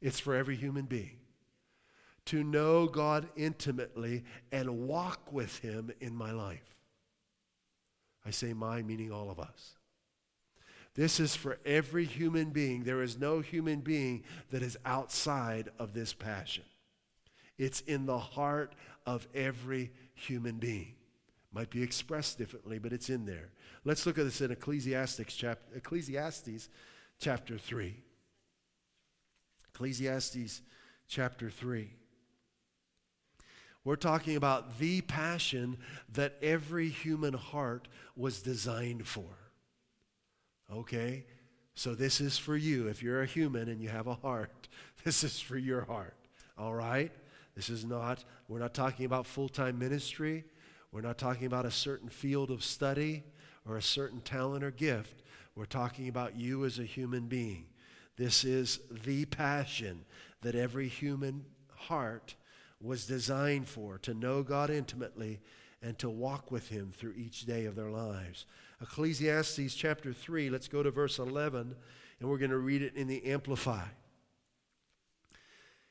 [0.02, 1.16] It's for every human being.
[2.26, 6.76] To know God intimately and walk with Him in my life.
[8.26, 9.78] I say my, meaning all of us.
[10.96, 12.84] This is for every human being.
[12.84, 16.66] There is no human being that is outside of this passion.
[17.60, 18.74] It's in the heart
[19.06, 20.94] of every human being.
[21.52, 23.50] Might be expressed differently, but it's in there.
[23.84, 26.70] Let's look at this in Ecclesiastes, chap- Ecclesiastes
[27.20, 27.96] chapter 3.
[29.74, 30.62] Ecclesiastes
[31.08, 31.90] chapter 3.
[33.84, 35.78] We're talking about the passion
[36.14, 39.38] that every human heart was designed for.
[40.72, 41.26] Okay?
[41.74, 42.88] So this is for you.
[42.88, 44.68] If you're a human and you have a heart,
[45.04, 46.16] this is for your heart.
[46.58, 47.12] All right?
[47.56, 50.46] This is not, we're not talking about full time ministry.
[50.92, 53.24] We're not talking about a certain field of study
[53.68, 55.24] or a certain talent or gift.
[55.56, 57.66] We're talking about you as a human being.
[58.18, 60.06] This is the passion
[60.42, 62.36] that every human heart
[62.82, 65.40] was designed for to know God intimately
[65.82, 68.46] and to walk with Him through each day of their lives.
[68.82, 71.76] Ecclesiastes chapter 3, let's go to verse 11,
[72.20, 73.90] and we're going to read it in the Amplified.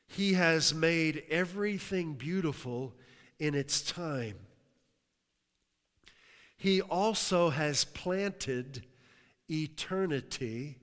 [0.09, 2.95] He has made everything beautiful
[3.39, 4.37] in its time.
[6.57, 8.85] He also has planted
[9.49, 10.79] eternity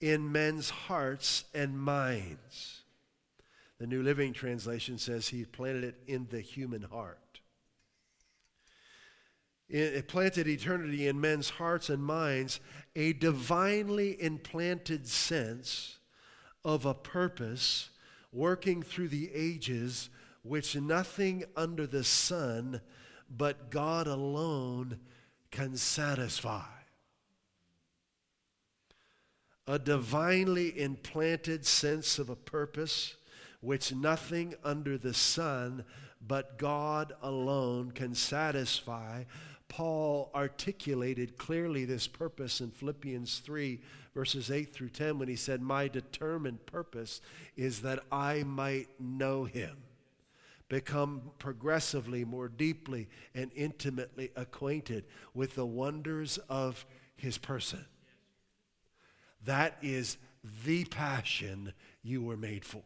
[0.00, 2.80] in men's hearts and minds.
[3.78, 7.40] The New Living Translation says he planted it in the human heart.
[9.68, 12.58] It planted eternity in men's hearts and minds,
[12.96, 15.98] a divinely implanted sense
[16.64, 17.90] of a purpose
[18.32, 20.10] working through the ages,
[20.42, 22.80] which nothing under the sun
[23.28, 24.98] but God alone
[25.50, 26.64] can satisfy.
[29.66, 33.16] A divinely implanted sense of a purpose
[33.60, 35.84] which nothing under the sun
[36.20, 39.24] but God alone can satisfy
[39.70, 43.80] Paul articulated clearly this purpose in Philippians 3,
[44.14, 47.20] verses 8 through 10, when he said, My determined purpose
[47.56, 49.76] is that I might know him,
[50.68, 56.84] become progressively more deeply and intimately acquainted with the wonders of
[57.16, 57.84] his person.
[59.44, 60.16] That is
[60.64, 62.82] the passion you were made for.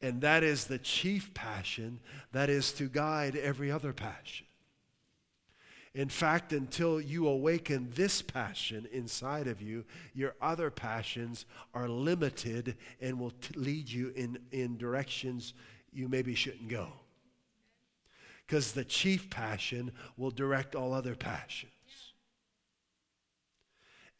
[0.00, 2.00] And that is the chief passion
[2.32, 4.46] that is to guide every other passion.
[5.94, 12.76] In fact, until you awaken this passion inside of you, your other passions are limited
[13.00, 15.54] and will t- lead you in, in directions
[15.92, 16.88] you maybe shouldn't go.
[18.46, 21.72] Because the chief passion will direct all other passions.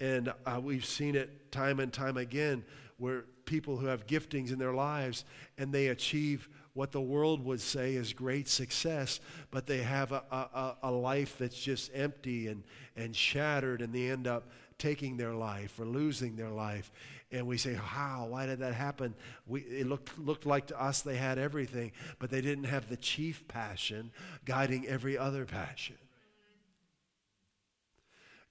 [0.01, 2.65] And uh, we've seen it time and time again
[2.99, 5.25] where people who have giftings in their lives
[5.57, 6.49] and they achieve
[6.79, 9.19] what the world would say is great success,
[9.51, 12.63] but they have a, a, a life that's just empty and,
[12.97, 14.45] and shattered, and they end up
[14.79, 16.93] taking their life or losing their life.
[17.33, 18.29] And we say, How?
[18.31, 19.17] Why did that happen?
[19.49, 22.97] We, it looked, looked like to us they had everything, but they didn't have the
[22.97, 24.13] chief passion
[24.45, 25.97] guiding every other passion.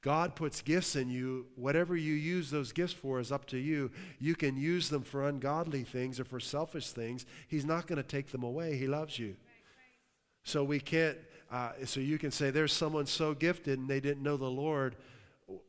[0.08, 1.48] God puts gifts in you.
[1.58, 3.92] Whatever you use those gifts for is up to you.
[4.20, 7.26] You can use them for ungodly things or for selfish things.
[7.50, 8.78] He's not going to take them away.
[8.78, 9.36] He loves you.
[10.46, 11.18] So we can't,
[11.52, 14.96] uh, so you can say, there's someone so gifted and they didn't know the Lord.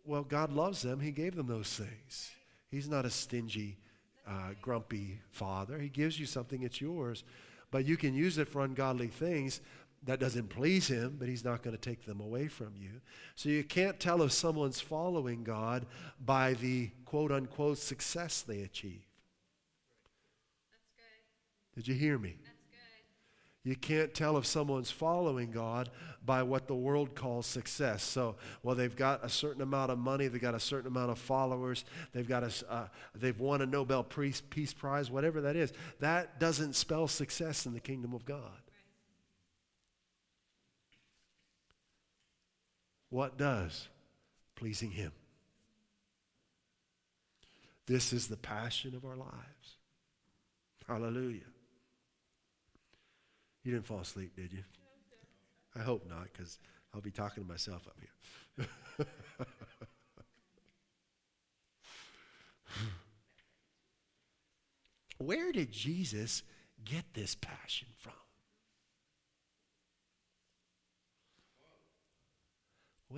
[0.05, 1.01] Well, God loves them.
[1.01, 2.31] He gave them those things.
[2.71, 3.77] He's not a stingy,
[4.25, 5.81] uh, grumpy father.
[5.81, 7.25] He gives you something, it's yours.
[7.73, 9.61] But you can use it for ungodly things
[10.09, 13.03] that doesn't please him, but he's not going to take them away from you.
[13.35, 15.85] So you can't tell if someone's following God
[16.25, 19.05] by the quote unquote success they achieve.
[21.77, 22.37] Did you hear me?
[23.65, 25.91] You can't tell if someone's following God
[26.25, 28.03] by what the world calls success.
[28.03, 31.19] So, well, they've got a certain amount of money, they've got a certain amount of
[31.19, 35.75] followers, they've got a, uh, they've won a Nobel Peace, Peace Prize, whatever that is.
[36.01, 38.63] That doesn't spell success in the kingdom of God.
[43.11, 43.89] What does?
[44.55, 45.13] Pleasing Him.
[47.87, 49.77] This is the passion of our lives.
[50.87, 51.41] Hallelujah.
[53.65, 54.65] You didn't fall asleep, did you?
[55.75, 56.59] I hope not, because
[56.95, 58.67] I'll be talking to myself up here.
[65.19, 66.43] Where did Jesus
[66.85, 68.13] get this passion from?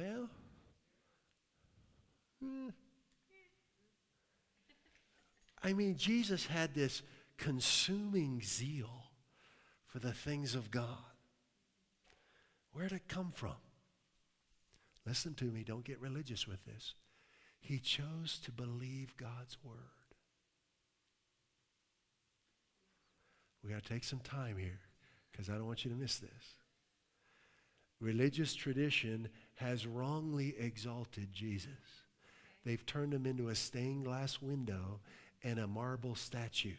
[0.01, 0.31] Well,
[2.43, 2.69] hmm.
[5.63, 7.03] I mean, Jesus had this
[7.37, 9.11] consuming zeal
[9.87, 10.87] for the things of God.
[12.73, 13.57] Where did it come from?
[15.05, 16.95] Listen to me, don't get religious with this.
[17.61, 19.77] He chose to believe God's word.
[23.63, 24.81] We got to take some time here
[25.31, 26.60] because I don't want you to miss this.
[28.01, 31.69] Religious tradition has wrongly exalted Jesus.
[32.65, 35.01] They've turned him into a stained glass window
[35.43, 36.77] and a marble statue.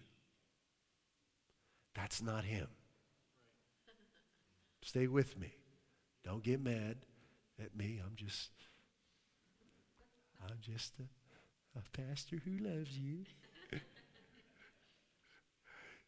[1.93, 2.67] That's not him.
[4.81, 5.53] Stay with me.
[6.23, 6.97] Don't get mad
[7.59, 8.01] at me.
[8.03, 8.49] I'm just
[10.43, 13.25] I'm just a, a pastor who loves you.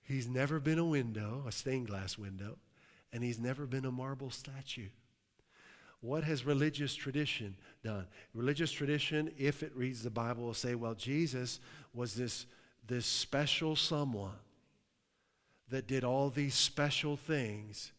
[0.02, 2.58] he's never been a window, a stained glass window,
[3.12, 4.90] and he's never been a marble statue.
[6.04, 8.08] What has religious tradition done?
[8.34, 11.62] Religious tradition, if it reads the Bible, will say, well, Jesus
[11.94, 12.46] was this,
[12.86, 14.36] this special someone
[15.70, 17.94] that did all these special things,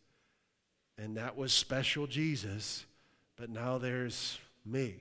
[0.98, 2.84] and that was special Jesus,
[3.36, 4.96] but now there's me.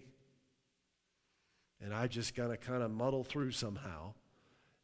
[1.83, 4.13] And I just got to kind of muddle through somehow.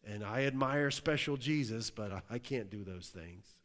[0.05, 3.55] And I admire special Jesus, but I can't do those things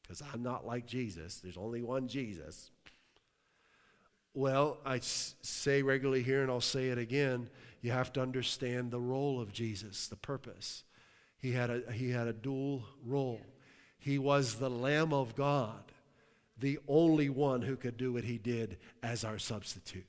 [0.00, 1.40] because I'm not like Jesus.
[1.40, 2.71] There's only one Jesus.
[4.34, 7.50] Well, I say regularly here, and I'll say it again.
[7.82, 10.84] You have to understand the role of Jesus, the purpose.
[11.36, 13.40] He had a, he had a dual role.
[13.98, 15.82] He was the Lamb of God,
[16.58, 20.06] the only one who could do what he did as our substitute.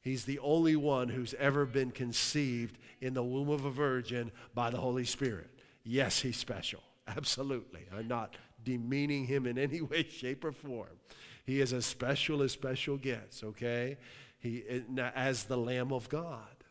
[0.00, 4.68] He's the only one who's ever been conceived in the womb of a virgin by
[4.68, 5.50] the Holy Spirit.
[5.82, 6.80] Yes, he's special.
[7.08, 7.80] Absolutely.
[7.94, 10.98] I'm not demeaning him in any way, shape, or form.
[11.44, 13.98] He is as special as special gets, okay?
[14.38, 16.64] He, eh, as the Lamb of God,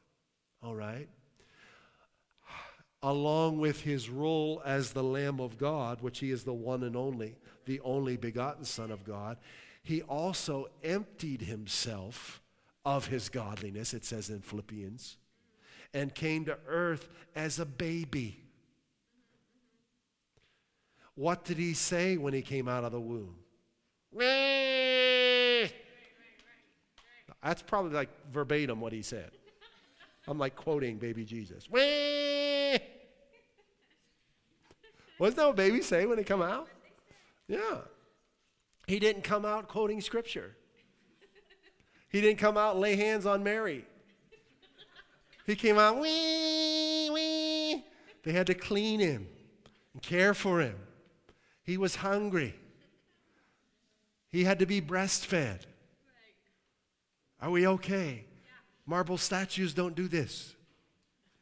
[0.64, 1.08] all right?
[3.02, 6.96] Along with his role as the Lamb of God, which he is the one and
[6.96, 7.36] only,
[7.66, 9.38] the only begotten Son of God,
[9.84, 12.42] he also emptied himself
[12.86, 15.18] of his godliness, it says in Philippians,
[15.94, 18.43] and came to earth as a baby.
[21.16, 23.36] What did he say when he came out of the womb?
[27.44, 29.32] That's probably like verbatim what he said.
[30.28, 31.68] I'm like quoting baby Jesus.
[35.20, 36.68] Wasn't that what babies say when they come out?
[37.48, 37.82] Yeah.
[38.88, 40.56] He didn't come out quoting scripture.
[42.10, 43.86] He didn't come out and lay hands on Mary.
[45.46, 47.84] He came out, wee, wee.
[48.24, 49.28] They had to clean him
[49.94, 50.76] and care for him.
[51.64, 52.56] He was hungry.
[54.30, 55.62] He had to be breastfed.
[57.42, 58.26] Are we okay?
[58.86, 60.56] Marble statues don't do this.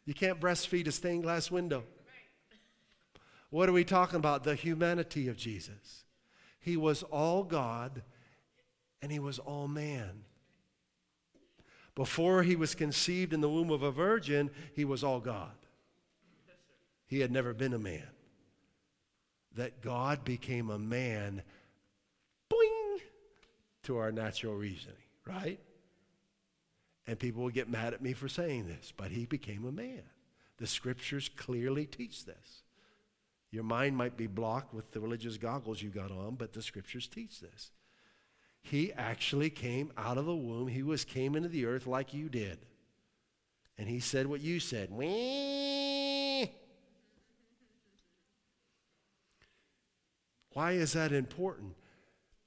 [0.05, 1.83] You can't breastfeed a stained glass window.
[3.49, 4.43] What are we talking about?
[4.43, 6.03] The humanity of Jesus.
[6.59, 8.03] He was all God
[9.01, 10.23] and he was all man.
[11.95, 15.51] Before he was conceived in the womb of a virgin, he was all God.
[17.07, 18.07] He had never been a man.
[19.55, 21.41] That God became a man,
[22.49, 22.99] boing,
[23.83, 24.95] to our natural reasoning,
[25.25, 25.59] right?
[27.07, 30.03] And people will get mad at me for saying this, but he became a man.
[30.57, 32.63] The scriptures clearly teach this.
[33.51, 37.07] Your mind might be blocked with the religious goggles you got on, but the scriptures
[37.07, 37.71] teach this.
[38.61, 40.67] He actually came out of the womb.
[40.67, 42.59] He was came into the earth like you did.
[43.77, 44.91] And he said what you said.
[44.91, 46.10] Wee.
[50.53, 51.75] Why is that important?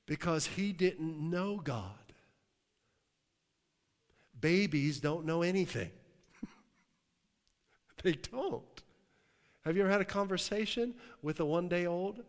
[0.06, 1.90] Because he didn't know God.
[4.40, 5.90] Babies don't know anything.
[8.02, 8.82] they don't.
[9.64, 12.22] Have you ever had a conversation with a one day old?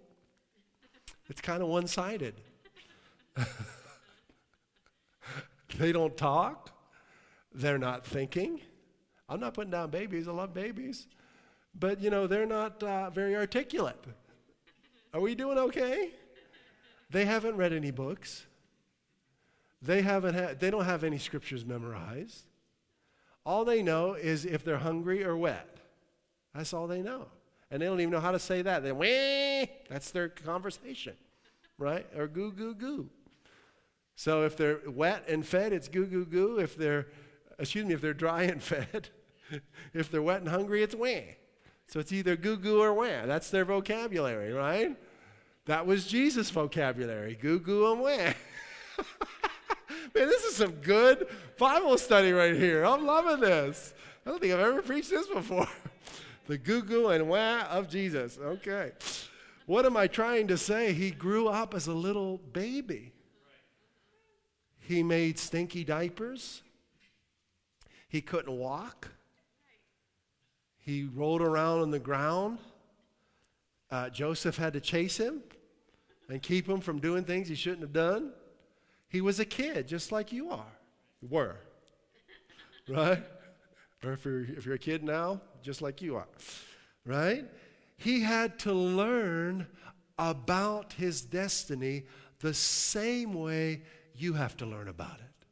[1.30, 2.36] It's kind of one sided.
[5.78, 6.72] they don't talk.
[7.54, 8.62] They're not thinking.
[9.28, 10.28] I'm not putting down babies.
[10.28, 11.08] I love babies.
[11.78, 14.02] But, you know, they're not uh, very articulate.
[15.16, 16.10] Are we doing okay?
[17.10, 18.46] They haven't read any books.
[19.82, 22.42] They, haven't ha- they don't have any scriptures memorized.
[23.46, 25.78] All they know is if they're hungry or wet.
[26.54, 27.28] That's all they know.
[27.72, 28.84] And they don't even know how to say that.
[28.84, 31.14] They wah, that's their conversation,
[31.78, 32.06] right?
[32.18, 33.10] Or goo, goo, goo.
[34.18, 36.60] So if they're wet and fed, it's goo goo goo.
[36.60, 37.08] If they're,
[37.58, 39.08] excuse me, if they're dry and fed,
[39.94, 41.22] if they're wet and hungry, it's wah.
[41.88, 43.26] So it's either goo goo or wah.
[43.26, 44.98] That's their vocabulary, right?
[45.66, 48.08] That was Jesus' vocabulary goo goo and wah.
[50.16, 52.86] Man, this is some good Bible study right here.
[52.86, 53.94] I'm loving this.
[54.26, 55.68] I don't think I've ever preached this before.
[56.48, 58.38] the goo goo and wah of Jesus.
[58.40, 58.92] Okay.
[59.66, 60.94] What am I trying to say?
[60.94, 63.12] He grew up as a little baby.
[64.80, 66.62] He made stinky diapers.
[68.08, 69.10] He couldn't walk.
[70.78, 72.60] He rolled around on the ground.
[73.90, 75.42] Uh, Joseph had to chase him
[76.30, 78.32] and keep him from doing things he shouldn't have done.
[79.10, 80.74] He was a kid, just like you are.
[81.22, 81.58] You were.
[82.88, 83.24] Right?
[84.04, 86.28] Or if you're, if you're a kid now, just like you are.
[87.04, 87.46] Right?
[87.98, 89.66] He had to learn
[90.20, 92.04] about his destiny
[92.40, 93.82] the same way
[94.14, 95.48] you have to learn about it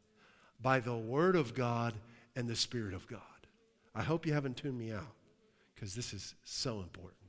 [0.61, 1.95] by the Word of God
[2.35, 3.19] and the Spirit of God.
[3.95, 5.15] I hope you haven't tuned me out
[5.73, 7.22] because this is so important.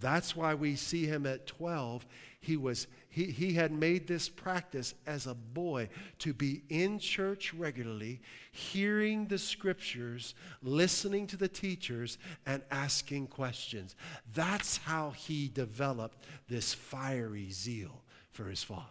[0.00, 2.06] That's why we see him at 12.
[2.40, 5.88] He, was, he, he had made this practice as a boy
[6.20, 8.20] to be in church regularly,
[8.52, 13.96] hearing the scriptures, listening to the teachers, and asking questions.
[14.34, 18.84] That's how he developed this fiery zeal for his father.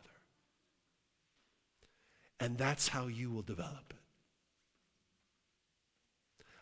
[2.40, 3.96] And that's how you will develop it.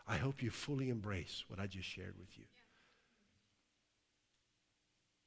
[0.08, 2.44] I hope you fully embrace what I just shared with you.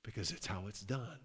[0.03, 1.19] Because it's how it's done.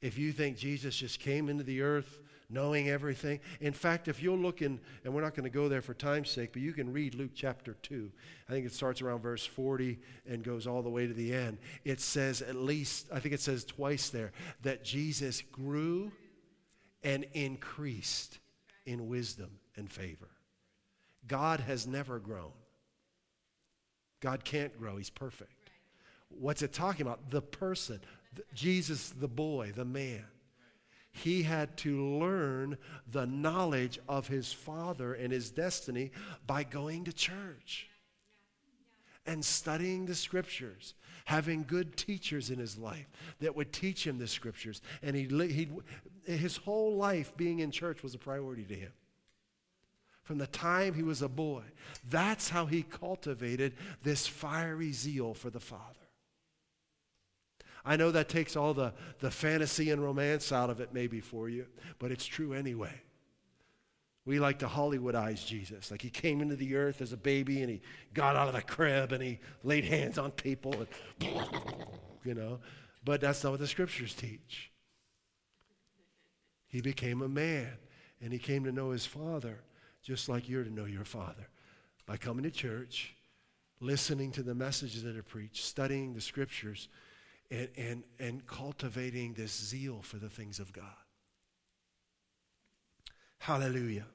[0.00, 4.38] If you think Jesus just came into the earth knowing everything, in fact, if you'll
[4.38, 6.92] look in, and we're not going to go there for time's sake, but you can
[6.92, 8.10] read Luke chapter 2.
[8.48, 11.58] I think it starts around verse 40 and goes all the way to the end.
[11.84, 16.10] It says at least, I think it says twice there, that Jesus grew
[17.02, 18.38] and increased
[18.86, 20.28] in wisdom and favor.
[21.26, 22.52] God has never grown.
[24.20, 25.52] God can't grow, He's perfect.
[26.30, 27.30] What's it talking about?
[27.30, 28.00] The person,
[28.34, 30.24] the, Jesus, the boy, the man.
[31.12, 32.78] He had to learn
[33.10, 36.12] the knowledge of his father and his destiny
[36.46, 37.88] by going to church
[39.26, 43.08] and studying the scriptures, having good teachers in his life
[43.40, 44.80] that would teach him the scriptures.
[45.02, 45.68] And he, he,
[46.32, 48.92] his whole life being in church was a priority to him
[50.30, 51.62] from the time he was a boy.
[52.08, 53.74] That's how he cultivated
[54.04, 55.99] this fiery zeal for the Father.
[57.84, 61.48] I know that takes all the, the fantasy and romance out of it, maybe for
[61.48, 61.66] you,
[61.98, 63.00] but it's true anyway.
[64.26, 65.90] We like to Hollywoodize Jesus.
[65.90, 67.80] Like he came into the earth as a baby and he
[68.12, 70.86] got out of the crib and he laid hands on people and,
[72.24, 72.60] you know.
[73.04, 74.70] But that's not what the scriptures teach.
[76.68, 77.72] He became a man
[78.20, 79.62] and he came to know his father
[80.02, 81.48] just like you're to know your father
[82.06, 83.14] by coming to church,
[83.80, 86.88] listening to the messages that are preached, studying the scriptures,
[87.50, 90.84] and, and, and cultivating this zeal for the things of God.
[93.38, 94.06] Hallelujah.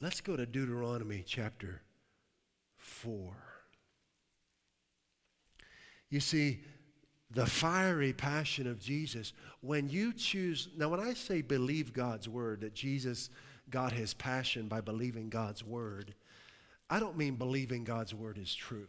[0.00, 1.80] Let's go to Deuteronomy chapter
[2.78, 3.32] 4.
[6.10, 6.60] You see,
[7.30, 12.60] the fiery passion of Jesus, when you choose, now when I say believe God's word,
[12.62, 13.30] that Jesus
[13.70, 16.14] got his passion by believing God's word,
[16.92, 18.86] I don't mean believing God's word is true.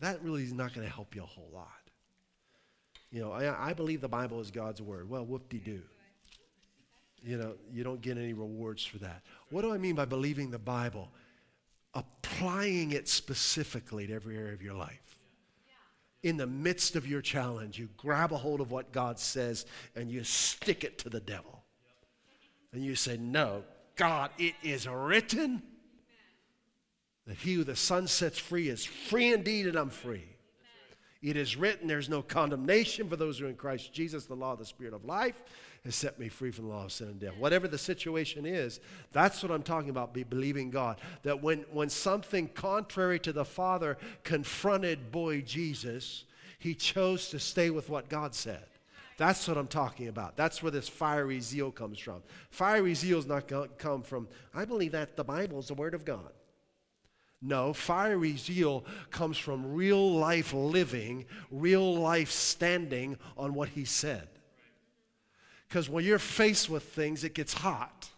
[0.00, 1.68] That really is not going to help you a whole lot.
[3.10, 5.10] You know, I, I believe the Bible is God's word.
[5.10, 5.82] Well, whoop de doo.
[7.22, 9.20] You know, you don't get any rewards for that.
[9.50, 11.10] What do I mean by believing the Bible?
[11.92, 15.18] Applying it specifically to every area of your life
[16.22, 20.10] in the midst of your challenge, you grab a hold of what God says and
[20.10, 21.62] you stick it to the devil.
[22.72, 23.64] And you say, No,
[23.96, 25.62] God, it is written
[27.26, 30.24] that he who the Son sets free is free indeed, and I'm free.
[31.22, 34.52] It is written, there's no condemnation for those who are in Christ Jesus, the law
[34.52, 35.40] of the Spirit of life
[35.84, 37.36] has set me free from the law of sin and death.
[37.38, 38.78] Whatever the situation is,
[39.12, 41.00] that's what I'm talking about, be believing God.
[41.24, 46.24] That when, when something contrary to the Father confronted boy Jesus,
[46.58, 48.64] he chose to stay with what God said.
[49.16, 50.36] That's what I'm talking about.
[50.36, 52.22] That's where this fiery zeal comes from.
[52.50, 55.74] Fiery zeal is not going to come from, I believe that the Bible is the
[55.74, 56.30] Word of God.
[57.42, 64.28] No, fiery zeal comes from real life living, real life standing on what He said.
[65.68, 68.08] Because when you're faced with things, it gets hot.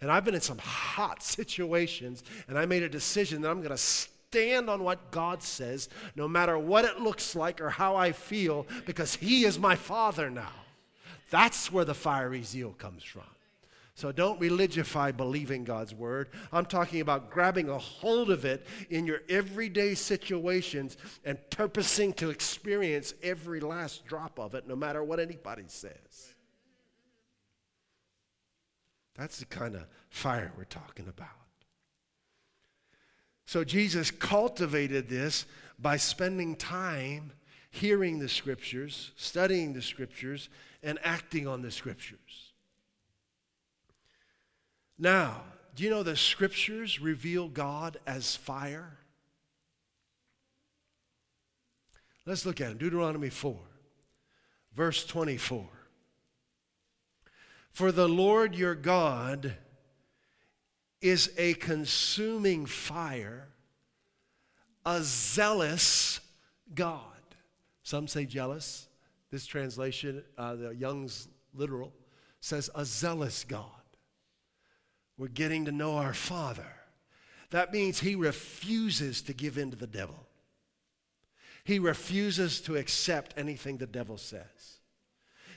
[0.00, 3.70] And I've been in some hot situations, and I made a decision that I'm going
[3.70, 8.10] to stand on what God says, no matter what it looks like or how I
[8.10, 10.52] feel, because He is my Father now.
[11.30, 13.22] That's where the fiery zeal comes from.
[14.00, 16.30] So don't religify believing God's word.
[16.52, 22.30] I'm talking about grabbing a hold of it in your everyday situations and purposing to
[22.30, 26.34] experience every last drop of it, no matter what anybody says.
[29.16, 31.28] That's the kind of fire we're talking about.
[33.44, 35.44] So Jesus cultivated this
[35.78, 37.32] by spending time
[37.70, 40.48] hearing the scriptures, studying the scriptures,
[40.82, 42.49] and acting on the scriptures.
[45.00, 45.44] Now,
[45.74, 48.98] do you know the scriptures reveal God as fire?
[52.26, 52.76] Let's look at them.
[52.76, 53.56] Deuteronomy 4,
[54.74, 55.66] verse 24.
[57.70, 59.54] For the Lord your God
[61.00, 63.48] is a consuming fire,
[64.84, 66.20] a zealous
[66.74, 67.00] God.
[67.82, 68.86] Some say jealous.
[69.30, 71.94] This translation, uh, the Young's literal,
[72.40, 73.79] says a zealous God.
[75.20, 76.72] We're getting to know our Father.
[77.50, 80.26] That means he refuses to give in to the devil.
[81.62, 84.78] He refuses to accept anything the devil says.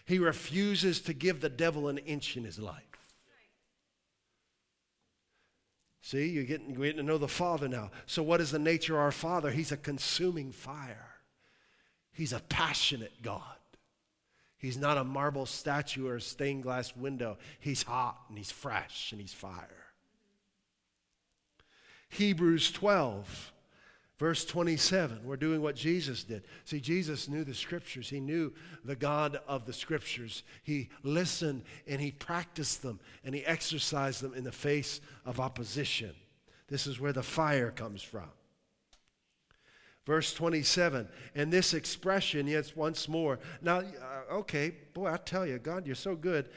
[0.03, 2.83] He refuses to give the devil an inch in his life.
[6.01, 7.89] See, you're getting, you're getting to know the Father now.
[8.05, 9.49] So, what is the nature of our Father?
[9.49, 11.07] He's a consuming fire,
[12.11, 13.52] He's a passionate God.
[14.63, 17.37] He's not a marble statue or a stained glass window.
[17.59, 19.67] He's hot and He's fresh and He's fire.
[22.07, 23.51] Hebrews 12
[24.19, 26.43] Verse 27, we're doing what Jesus did.
[26.63, 28.07] See, Jesus knew the scriptures.
[28.07, 28.53] He knew
[28.85, 30.43] the God of the scriptures.
[30.63, 36.11] He listened and he practiced them and he exercised them in the face of opposition.
[36.69, 38.29] This is where the fire comes from.
[40.05, 43.39] Verse 27, and this expression, yes, once more.
[43.61, 46.49] Now, uh, okay, boy, I tell you, God, you're so good.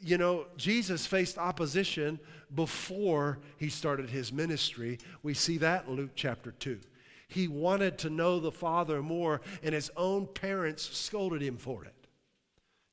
[0.00, 2.18] You know, Jesus faced opposition
[2.54, 4.98] before he started his ministry.
[5.22, 6.80] We see that in Luke chapter 2.
[7.28, 11.94] He wanted to know the Father more, and his own parents scolded him for it.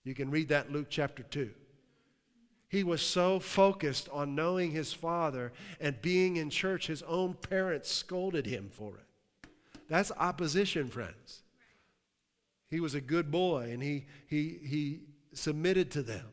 [0.03, 1.51] You can read that Luke chapter 2.
[2.67, 7.91] He was so focused on knowing his Father and being in church, his own parents
[7.91, 9.05] scolded him for it.
[9.91, 11.41] That's opposition, friends.
[12.69, 14.99] He was a good boy and he, he, he
[15.33, 16.25] submitted to them.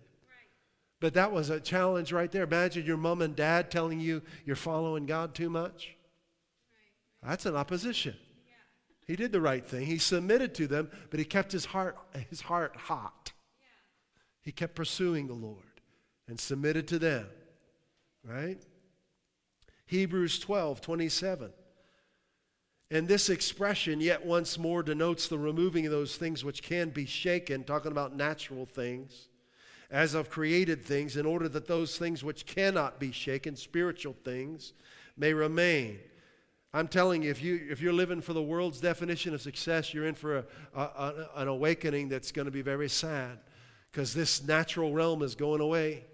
[1.01, 2.45] But that was a challenge right there.
[2.45, 5.97] Imagine your mom and dad telling you you're following God too much.
[7.21, 8.15] That's an opposition.
[9.09, 9.87] He did the right thing.
[9.87, 11.99] He submitted to them, but he kept his heart,
[12.31, 13.33] his heart hot.
[14.41, 15.81] He kept pursuing the Lord
[16.29, 17.27] and submitted to them,
[18.25, 18.63] right?
[19.87, 21.51] Hebrews 12, 27.
[22.91, 27.05] And this expression, yet once more, denotes the removing of those things which can be
[27.05, 29.29] shaken, talking about natural things,
[29.91, 34.73] as of created things, in order that those things which cannot be shaken, spiritual things,
[35.19, 35.99] may remain.
[36.73, 40.07] I'm telling you, if, you, if you're living for the world's definition of success, you're
[40.07, 43.39] in for a, a, an awakening that's going to be very sad
[43.91, 46.05] because this natural realm is going away.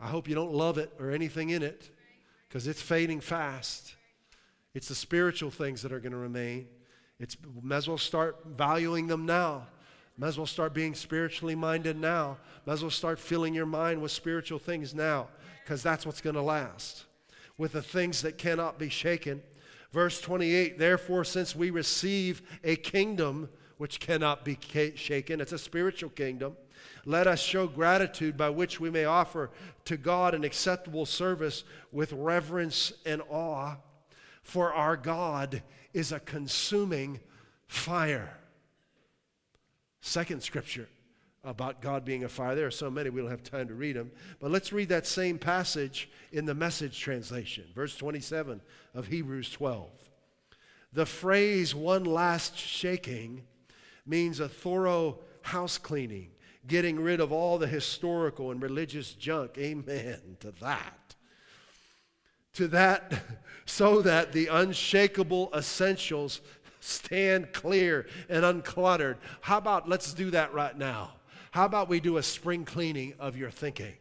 [0.00, 1.90] I hope you don't love it or anything in it
[2.48, 3.94] because it's fading fast.
[4.74, 6.66] It's the spiritual things that are going to remain.
[7.18, 9.66] It's might as well start valuing them now.
[10.16, 12.38] Might as well start being spiritually minded now.
[12.66, 15.28] Might as well start filling your mind with spiritual things now,
[15.62, 17.04] because that's what's going to last.
[17.58, 19.42] With the things that cannot be shaken.
[19.92, 23.48] Verse 28 Therefore, since we receive a kingdom
[23.78, 24.58] which cannot be
[24.94, 26.56] shaken, it's a spiritual kingdom,
[27.04, 29.50] let us show gratitude by which we may offer
[29.84, 33.76] to God an acceptable service with reverence and awe
[34.42, 35.62] for our God
[35.92, 37.20] is a consuming
[37.66, 38.36] fire.
[40.00, 40.88] Second scripture
[41.44, 42.54] about God being a fire.
[42.54, 44.12] There are so many, we don't have time to read them.
[44.40, 48.60] But let's read that same passage in the message translation, verse 27
[48.94, 49.90] of Hebrews 12.
[50.92, 53.42] The phrase one last shaking
[54.06, 56.30] means a thorough house cleaning,
[56.66, 59.56] getting rid of all the historical and religious junk.
[59.58, 61.01] Amen to that
[62.54, 63.12] to that
[63.66, 66.40] so that the unshakable essentials
[66.80, 69.16] stand clear and uncluttered.
[69.40, 71.12] How about let's do that right now?
[71.52, 73.94] How about we do a spring cleaning of your thinking?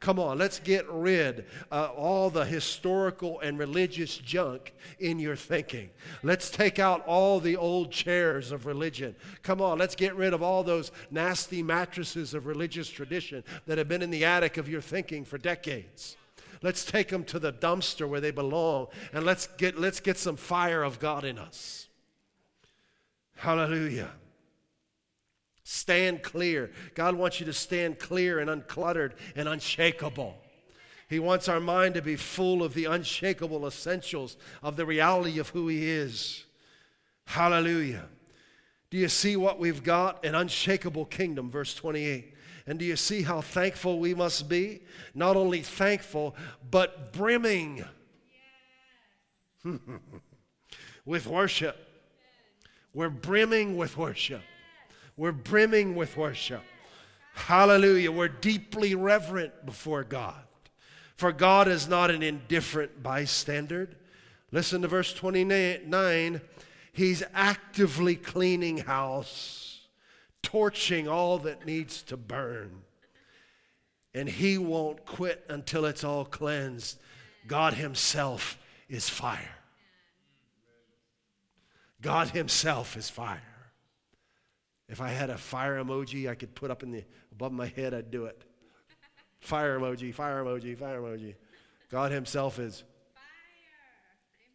[0.00, 5.90] Come on, let's get rid of all the historical and religious junk in your thinking.
[6.22, 9.14] Let's take out all the old chairs of religion.
[9.42, 13.88] Come on, let's get rid of all those nasty mattresses of religious tradition that have
[13.88, 16.16] been in the attic of your thinking for decades.
[16.62, 20.36] Let's take them to the dumpster where they belong and let's get, let's get some
[20.36, 21.88] fire of God in us.
[23.36, 24.10] Hallelujah.
[25.64, 26.70] Stand clear.
[26.94, 30.36] God wants you to stand clear and uncluttered and unshakable.
[31.08, 35.48] He wants our mind to be full of the unshakable essentials of the reality of
[35.48, 36.44] who He is.
[37.24, 38.06] Hallelujah.
[38.90, 40.24] Do you see what we've got?
[40.24, 42.34] An unshakable kingdom, verse 28.
[42.66, 44.80] And do you see how thankful we must be?
[45.14, 46.36] Not only thankful,
[46.70, 47.84] but brimming
[51.04, 51.76] with worship.
[52.92, 54.42] We're brimming with worship.
[55.16, 56.62] We're brimming with worship.
[57.34, 58.12] Hallelujah.
[58.12, 60.42] We're deeply reverent before God.
[61.16, 63.90] For God is not an indifferent bystander.
[64.52, 66.40] Listen to verse 29.
[66.92, 69.69] He's actively cleaning house
[70.42, 72.82] torching all that needs to burn.
[74.14, 76.98] And he won't quit until it's all cleansed.
[77.46, 79.56] God Himself is fire.
[82.00, 83.40] God Himself is fire.
[84.88, 87.94] If I had a fire emoji I could put up in the above my head,
[87.94, 88.42] I'd do it.
[89.40, 91.34] Fire emoji, fire emoji, fire emoji.
[91.90, 92.82] God Himself is
[93.14, 93.24] fire.
[94.36, 94.50] Amen.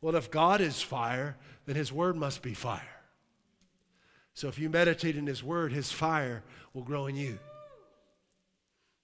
[0.00, 1.36] Well, if God is fire,
[1.68, 2.80] then His Word must be fire.
[4.32, 6.42] So if you meditate in His Word, His fire
[6.72, 7.38] will grow in you.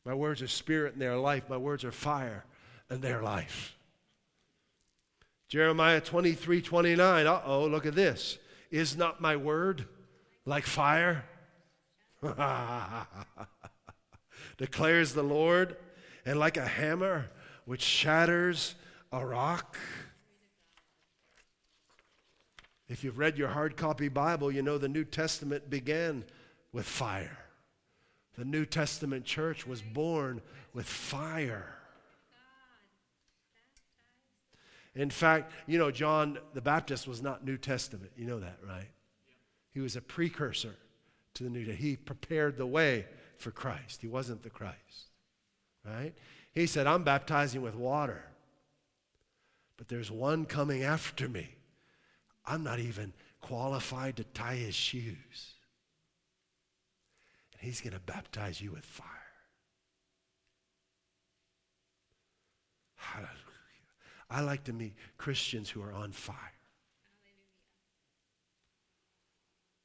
[0.07, 1.45] My words are spirit and they are life.
[1.51, 2.47] My words are fire
[2.89, 3.77] and they are life.
[5.49, 7.27] Jeremiah 23 29.
[7.27, 8.39] Uh oh, look at this.
[8.71, 9.85] Is not my word
[10.47, 11.27] like fire?
[14.57, 15.77] Declares the Lord,
[16.25, 17.29] and like a hammer
[17.67, 18.75] which shatters
[19.13, 19.77] a rock.
[22.89, 26.25] If you've read your hard copy Bible, you know the New Testament began
[26.73, 27.39] with fire.
[28.37, 30.43] The New Testament church was born
[30.75, 31.77] with fire.
[34.95, 38.13] In fact, you know, John the Baptist was not New Testament.
[38.17, 38.91] You know that, right?
[39.71, 40.75] He was a precursor
[41.35, 41.81] to the New Testament.
[41.81, 43.07] He prepared the way
[43.39, 44.03] for Christ.
[44.03, 45.09] He wasn't the Christ,
[45.85, 46.13] right?
[46.53, 48.25] He said, I'm baptizing with water,
[49.77, 51.49] but there's one coming after me
[52.47, 55.55] I'm not even qualified to tie his shoes.
[57.53, 59.09] And he's going to baptize you with fire.
[62.97, 63.31] Hallelujah.
[64.31, 66.37] I like to meet Christians who are on fire.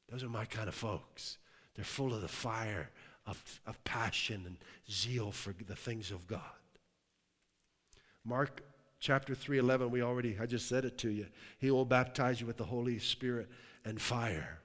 [0.10, 1.38] Those are my kind of folks.
[1.76, 2.90] They're full of the fire
[3.28, 4.58] of, of passion and
[4.90, 6.42] zeal for the things of God.
[8.26, 8.64] Mark
[9.00, 11.28] chapter 3:11 we already I just said it to you.
[11.58, 13.50] He will baptize you with the Holy Spirit
[13.86, 14.60] and fire.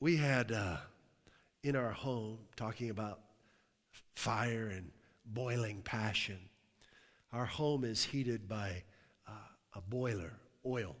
[0.00, 0.78] We had uh,
[1.62, 3.20] in our home talking about
[4.14, 4.90] fire and
[5.26, 6.38] boiling passion.
[7.32, 8.82] Our home is heated by
[9.28, 9.32] uh,
[9.74, 10.32] a boiler,
[10.64, 10.96] oil.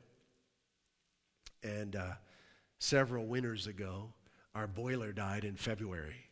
[1.62, 2.12] And uh,
[2.78, 4.12] several winters ago,
[4.54, 6.29] our boiler died in February.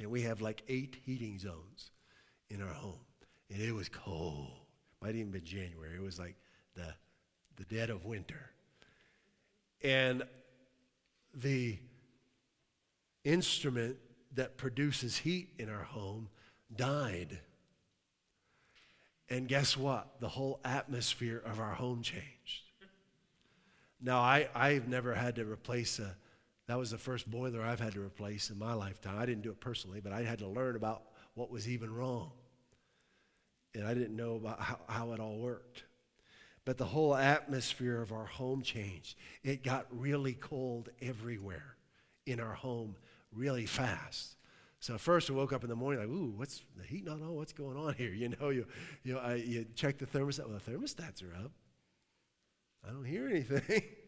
[0.00, 1.90] And we have like eight heating zones
[2.48, 3.00] in our home.
[3.50, 4.48] And it was cold.
[5.02, 5.94] Might even been January.
[5.94, 6.36] It was like
[6.74, 6.94] the,
[7.56, 8.50] the dead of winter.
[9.82, 10.22] And
[11.34, 11.78] the
[13.24, 13.96] instrument
[14.34, 16.28] that produces heat in our home
[16.74, 17.38] died.
[19.28, 20.20] And guess what?
[20.20, 22.64] The whole atmosphere of our home changed.
[24.00, 26.16] Now, I, I've never had to replace a,
[26.70, 29.18] that was the first boiler I've had to replace in my lifetime.
[29.18, 31.02] I didn't do it personally, but I had to learn about
[31.34, 32.30] what was even wrong.
[33.74, 35.82] And I didn't know about how, how it all worked.
[36.64, 39.16] But the whole atmosphere of our home changed.
[39.42, 41.74] It got really cold everywhere
[42.24, 42.94] in our home
[43.34, 44.36] really fast.
[44.78, 47.34] So first we woke up in the morning like, ooh, what's the heat not on?
[47.34, 48.12] What's going on here?
[48.14, 48.64] You know, you
[49.02, 50.48] you know, I, you check the thermostat.
[50.48, 51.50] Well, the thermostats are up.
[52.86, 53.82] I don't hear anything.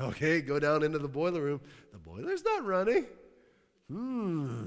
[0.00, 1.60] okay, go down into the boiler room.
[1.92, 3.06] The boiler's not running.
[3.90, 4.66] Hmm.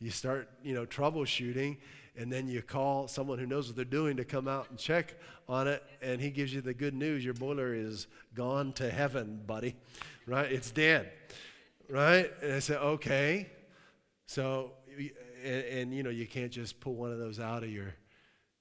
[0.00, 1.78] You start, you know, troubleshooting,
[2.16, 5.14] and then you call someone who knows what they're doing to come out and check
[5.48, 9.40] on it, and he gives you the good news: your boiler is gone to heaven,
[9.46, 9.74] buddy.
[10.26, 10.50] Right?
[10.52, 11.10] It's dead.
[11.88, 12.30] Right?
[12.42, 13.50] And I said, okay.
[14.26, 14.72] So
[15.44, 17.94] and, and, you know, you can't just pull one of those out of your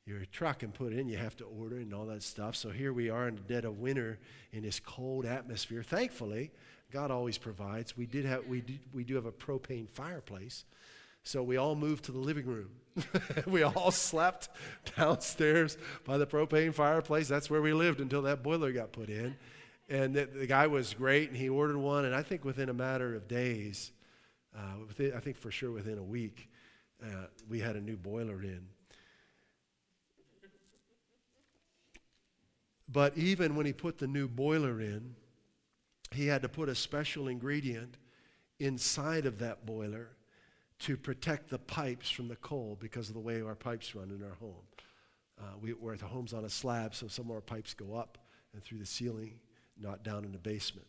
[0.08, 1.10] your truck and put it in.
[1.10, 2.56] You have to order and all that stuff.
[2.56, 4.18] So here we are in the dead of winter
[4.54, 5.84] in this cold atmosphere.
[5.84, 6.52] Thankfully,
[6.92, 7.98] God always provides.
[7.98, 10.64] We did have we do, we do have a propane fireplace.
[11.24, 12.70] So we all moved to the living room.
[13.48, 14.48] we all slept
[14.96, 17.28] downstairs by the propane fireplace.
[17.28, 19.36] That's where we lived until that boiler got put in.
[19.90, 22.06] And the, the guy was great, and he ordered one.
[22.06, 23.92] And I think within a matter of days,
[24.56, 26.50] uh, within, I think for sure within a week,
[27.04, 28.66] uh, we had a new boiler in.
[32.90, 35.16] But even when he put the new boiler in,
[36.12, 37.98] he had to put a special ingredient
[38.60, 40.10] inside of that boiler
[40.80, 44.24] to protect the pipes from the cold because of the way our pipes run in
[44.24, 44.64] our home.
[45.40, 47.96] Uh, we, we're at the home's on a slab, so some of our pipes go
[47.96, 48.18] up
[48.54, 49.34] and through the ceiling,
[49.80, 50.88] not down in the basement.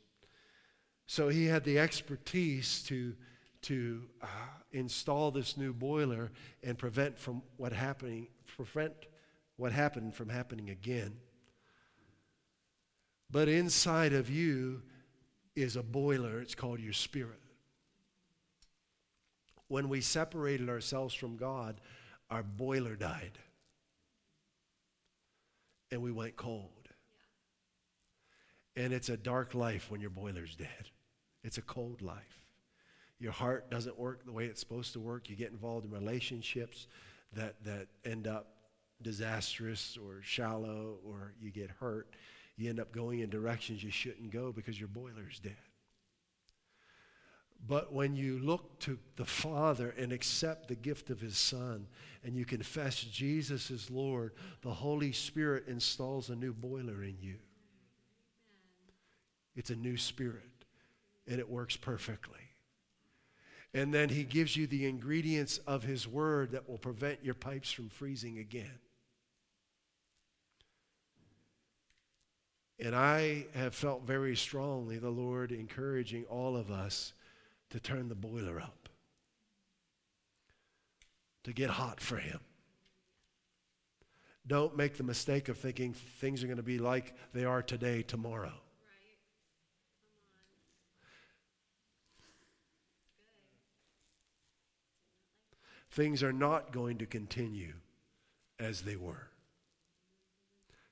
[1.07, 3.15] So he had the expertise to
[3.61, 4.27] to uh,
[4.71, 6.31] install this new boiler
[6.63, 8.95] and prevent from what happening prevent
[9.57, 11.13] what happened from happening again
[13.31, 14.83] but inside of you
[15.55, 16.41] is a boiler.
[16.41, 17.41] It's called your spirit.
[19.69, 21.81] When we separated ourselves from god
[22.31, 23.39] our boiler died.
[25.91, 26.71] And we went cold.
[28.77, 30.91] And it's a dark life when your boiler's dead.
[31.43, 32.43] It's a cold life.
[33.19, 35.29] Your heart doesn't work the way it's supposed to work.
[35.29, 36.87] You get involved in relationships
[37.33, 38.49] that, that end up
[39.03, 42.09] disastrous or shallow, or you get hurt.
[42.59, 45.57] You end up going in directions you shouldn't go because your boiler's dead.
[47.67, 51.87] But when you look to the Father and accept the gift of His Son,
[52.25, 54.33] and you confess Jesus is Lord,
[54.63, 57.37] the Holy Spirit installs a new boiler in you.
[59.55, 60.65] It's a new spirit,
[61.27, 62.39] and it works perfectly.
[63.75, 67.71] And then he gives you the ingredients of his word that will prevent your pipes
[67.71, 68.79] from freezing again.
[72.81, 77.13] And I have felt very strongly the Lord encouraging all of us
[77.71, 78.89] to turn the boiler up,
[81.45, 82.41] to get hot for him.
[84.47, 88.03] Don't make the mistake of thinking things are going to be like they are today,
[88.03, 88.55] tomorrow.
[95.99, 97.75] things are not going to continue
[98.61, 99.29] as they were.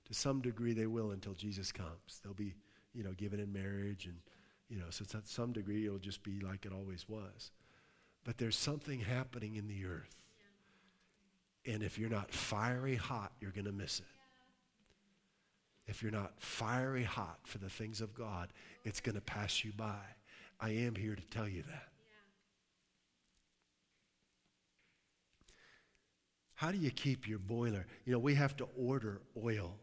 [0.06, 2.20] To some degree, they will until Jesus comes.
[2.22, 2.54] They'll be,
[2.94, 4.16] you know, given in marriage, and,
[4.68, 7.50] you know, so to some degree, it'll just be like it always was.
[8.24, 10.14] But there's something happening in the earth.
[11.64, 14.06] And if you're not fiery hot, you're going to miss it.
[15.88, 18.48] If you're not fiery hot for the things of God,
[18.84, 20.00] it's going to pass you by.
[20.60, 21.88] I am here to tell you that.
[26.54, 27.86] How do you keep your boiler?
[28.04, 29.74] You know, we have to order oil.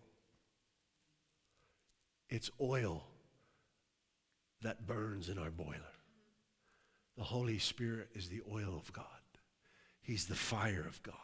[2.33, 3.03] It's oil
[4.63, 5.93] that burns in our boiler.
[7.15, 9.05] The Holy Spirit is the oil of God,
[10.01, 11.15] He's the fire of God.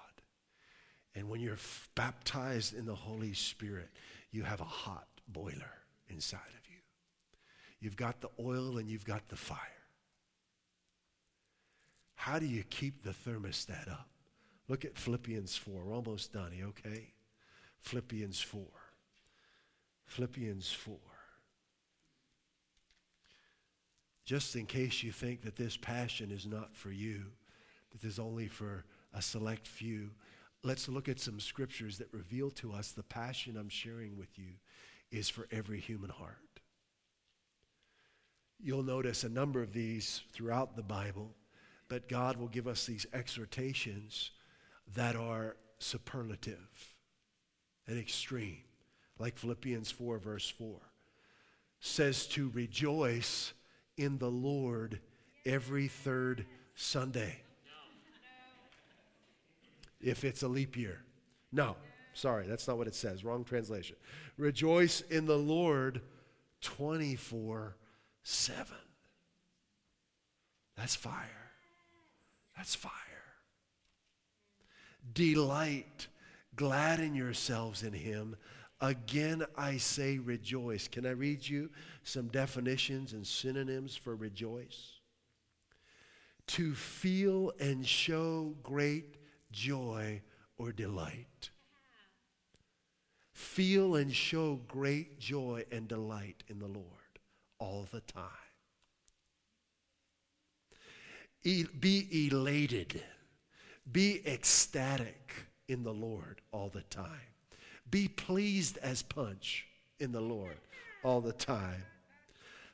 [1.15, 3.89] And when you're f- baptized in the Holy Spirit,
[4.29, 5.73] you have a hot boiler
[6.09, 6.77] inside of you.
[7.79, 9.57] You've got the oil and you've got the fire.
[12.13, 14.09] how do you keep the thermostat up?
[14.67, 15.85] Look at Philippians 4.
[15.85, 17.13] We're almost done, okay?
[17.79, 18.61] Philippians 4.
[20.09, 20.97] Philippians 4.
[24.25, 27.25] Just in case you think that this passion is not for you,
[27.91, 30.09] that is only for a select few,
[30.63, 34.53] let's look at some scriptures that reveal to us the passion I'm sharing with you
[35.11, 36.59] is for every human heart.
[38.59, 41.35] You'll notice a number of these throughout the Bible,
[41.87, 44.31] but God will give us these exhortations
[44.95, 46.95] that are superlative
[47.87, 48.63] and extreme,
[49.19, 50.77] like Philippians 4, verse 4
[51.81, 53.53] says to rejoice
[53.97, 54.99] in the Lord
[55.45, 56.45] every third
[56.75, 57.41] Sunday.
[60.01, 61.01] If it's a leap year.
[61.51, 61.75] No,
[62.13, 63.25] sorry, that's not what it says.
[63.25, 63.97] Wrong translation.
[64.37, 66.01] Rejoice in the Lord
[66.61, 67.75] 24
[68.23, 68.65] 7.
[70.77, 71.51] That's fire.
[72.55, 72.93] That's fire.
[75.13, 76.07] Delight,
[76.55, 78.37] gladden yourselves in him.
[78.81, 80.87] Again, I say rejoice.
[80.87, 81.69] Can I read you
[82.03, 84.99] some definitions and synonyms for rejoice?
[86.47, 89.17] To feel and show great
[89.51, 90.21] joy
[90.57, 91.49] or delight.
[93.33, 96.85] Feel and show great joy and delight in the Lord
[97.59, 98.23] all the time.
[101.43, 103.03] E- be elated.
[103.91, 105.33] Be ecstatic
[105.67, 107.29] in the Lord all the time.
[107.89, 109.65] Be pleased as punch
[109.99, 110.57] in the Lord
[111.03, 111.83] all the time.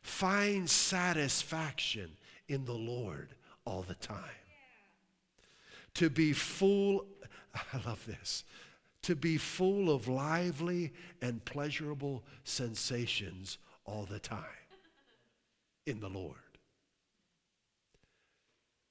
[0.02, 2.12] Find satisfaction
[2.48, 3.30] in the Lord
[3.66, 4.20] all the time.
[5.96, 7.06] To be full,
[7.74, 8.44] I love this,
[9.04, 14.40] to be full of lively and pleasurable sensations all the time
[15.86, 16.45] in the Lord.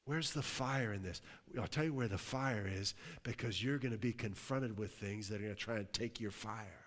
[0.07, 1.23] Where's the fire in this?
[1.59, 5.29] I'll tell you where the fire is because you're going to be confronted with things
[5.29, 6.85] that are going to try and take your fire.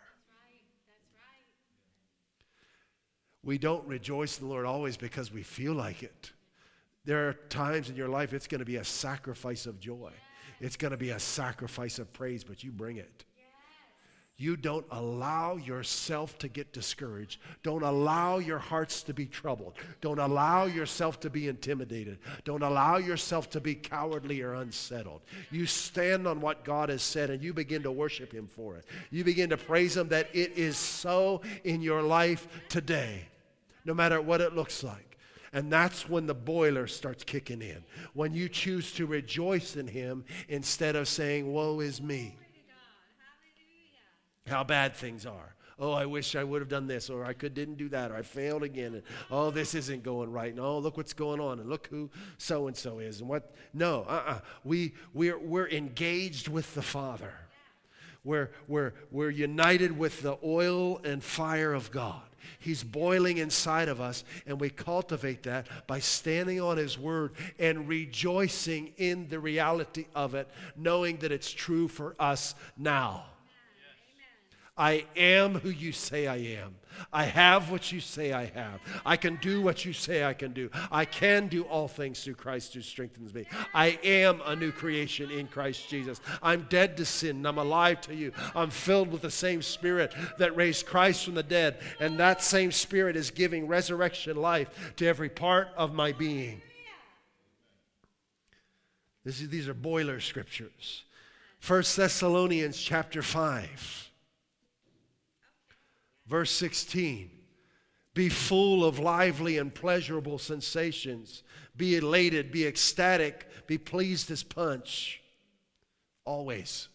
[3.44, 6.32] We don't rejoice in the Lord always because we feel like it.
[7.06, 10.12] There are times in your life it's going to be a sacrifice of joy.
[10.60, 13.24] It's going to be a sacrifice of praise, but you bring it.
[14.40, 17.40] You don't allow yourself to get discouraged.
[17.64, 19.74] Don't allow your hearts to be troubled.
[20.00, 22.20] Don't allow yourself to be intimidated.
[22.44, 25.22] Don't allow yourself to be cowardly or unsettled.
[25.50, 28.86] You stand on what God has said and you begin to worship Him for it.
[29.10, 33.26] You begin to praise Him that it is so in your life today,
[33.86, 35.18] no matter what it looks like.
[35.52, 37.84] And that's when the boiler starts kicking in.
[38.14, 42.38] When you choose to rejoice in Him instead of saying, Woe is me
[44.48, 45.56] how bad things are.
[45.80, 48.16] Oh, I wish I would have done this, or I could didn't do that, or
[48.16, 50.50] I failed again, and oh, this isn't going right.
[50.50, 53.54] And oh, look what's going on, and look who so and so is, and what?
[53.76, 54.40] No, uh-uh.
[54.64, 57.34] We we're we're engaged with the Father.
[58.24, 62.22] We're we're we're united with the oil and fire of God.
[62.60, 67.88] He's boiling inside of us, and we cultivate that by standing on His Word and
[67.88, 73.26] rejoicing in the reality of it, knowing that it's true for us now.
[74.78, 76.76] I am who you say I am.
[77.12, 78.80] I have what you say I have.
[79.06, 80.70] I can do what you say I can do.
[80.92, 83.46] I can do all things through Christ who strengthens me.
[83.74, 86.22] I am a new creation in Christ Jesus.
[86.42, 88.34] I'm dead to sin I'm alive to you.
[88.56, 92.72] I'm filled with the same spirit that raised Christ from the dead, and that same
[92.72, 96.62] spirit is giving resurrection life to every part of my being.
[99.26, 101.04] Is, these are boiler scriptures.
[101.66, 104.07] 1 Thessalonians chapter 5
[106.28, 107.30] Verse 16
[108.14, 111.44] Be full of lively and pleasurable sensations.
[111.76, 115.22] Be elated, be ecstatic, be pleased as punch.
[116.26, 116.90] Always.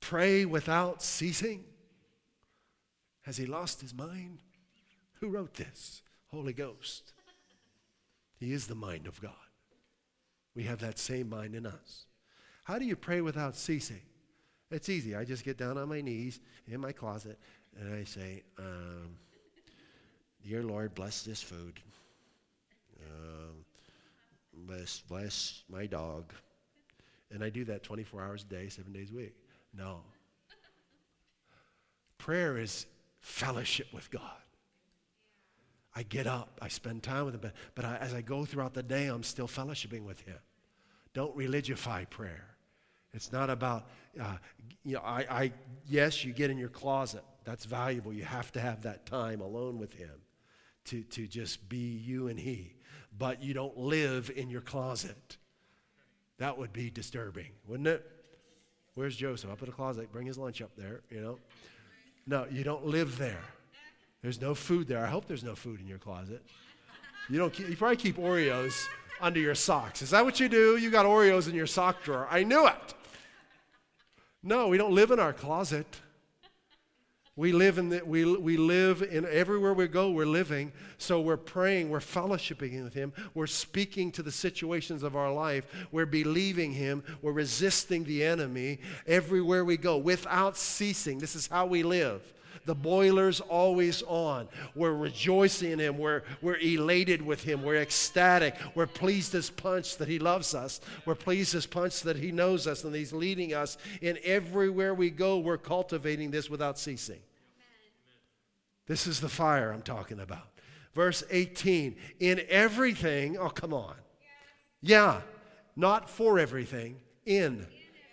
[0.00, 1.64] Pray without ceasing.
[3.22, 4.40] Has he lost his mind?
[5.20, 6.02] Who wrote this?
[6.26, 7.14] Holy Ghost.
[8.38, 9.32] He is the mind of God.
[10.54, 12.04] We have that same mind in us.
[12.64, 14.02] How do you pray without ceasing?
[14.74, 15.14] It's easy.
[15.14, 17.38] I just get down on my knees in my closet
[17.80, 19.16] and I say, um,
[20.42, 21.80] Dear Lord, bless this food.
[23.00, 23.64] Um,
[24.66, 26.32] bless, bless my dog.
[27.30, 29.34] And I do that 24 hours a day, seven days a week.
[29.72, 30.00] No.
[32.18, 32.86] Prayer is
[33.20, 34.20] fellowship with God.
[35.96, 38.74] I get up, I spend time with Him, but, but I, as I go throughout
[38.74, 40.38] the day, I'm still fellowshipping with Him.
[41.14, 42.53] Don't religify prayer.
[43.14, 43.86] It's not about,
[44.20, 44.36] uh,
[44.84, 45.52] you know, I, I,
[45.88, 47.22] yes, you get in your closet.
[47.44, 48.12] That's valuable.
[48.12, 50.10] You have to have that time alone with Him
[50.86, 52.74] to, to just be you and He.
[53.18, 55.36] but you don't live in your closet.
[56.38, 58.10] That would be disturbing, wouldn't it?
[58.94, 59.50] Where's Joseph?
[59.50, 60.12] Up in the closet.
[60.12, 61.38] Bring his lunch up there, you know.
[62.26, 63.42] No, you don't live there.
[64.22, 65.04] There's no food there.
[65.04, 66.42] I hope there's no food in your closet.
[67.28, 68.86] You don't keep, you probably keep Oreos
[69.20, 70.02] under your socks.
[70.02, 70.76] Is that what you do?
[70.76, 72.26] You got Oreos in your sock drawer.
[72.30, 72.94] I knew it.
[74.46, 75.86] No, we don't live in our closet.
[77.34, 80.70] We live in the, we, we live in everywhere we go, we're living.
[80.98, 85.64] So we're praying, we're fellowshipping with Him, we're speaking to the situations of our life,
[85.90, 91.18] we're believing Him, we're resisting the enemy everywhere we go without ceasing.
[91.18, 92.33] This is how we live.
[92.64, 94.48] The boiler's always on.
[94.74, 95.98] We're rejoicing in Him.
[95.98, 97.62] We're, we're elated with Him.
[97.62, 98.56] We're ecstatic.
[98.74, 100.80] We're pleased as punch that He loves us.
[101.06, 103.78] We're pleased as punch that He knows us and He's leading us.
[104.02, 107.20] And everywhere we go, we're cultivating this without ceasing.
[108.86, 110.48] This is the fire I'm talking about.
[110.94, 113.94] Verse 18 In everything, oh, come on.
[114.80, 115.22] Yeah,
[115.76, 117.66] not for everything, in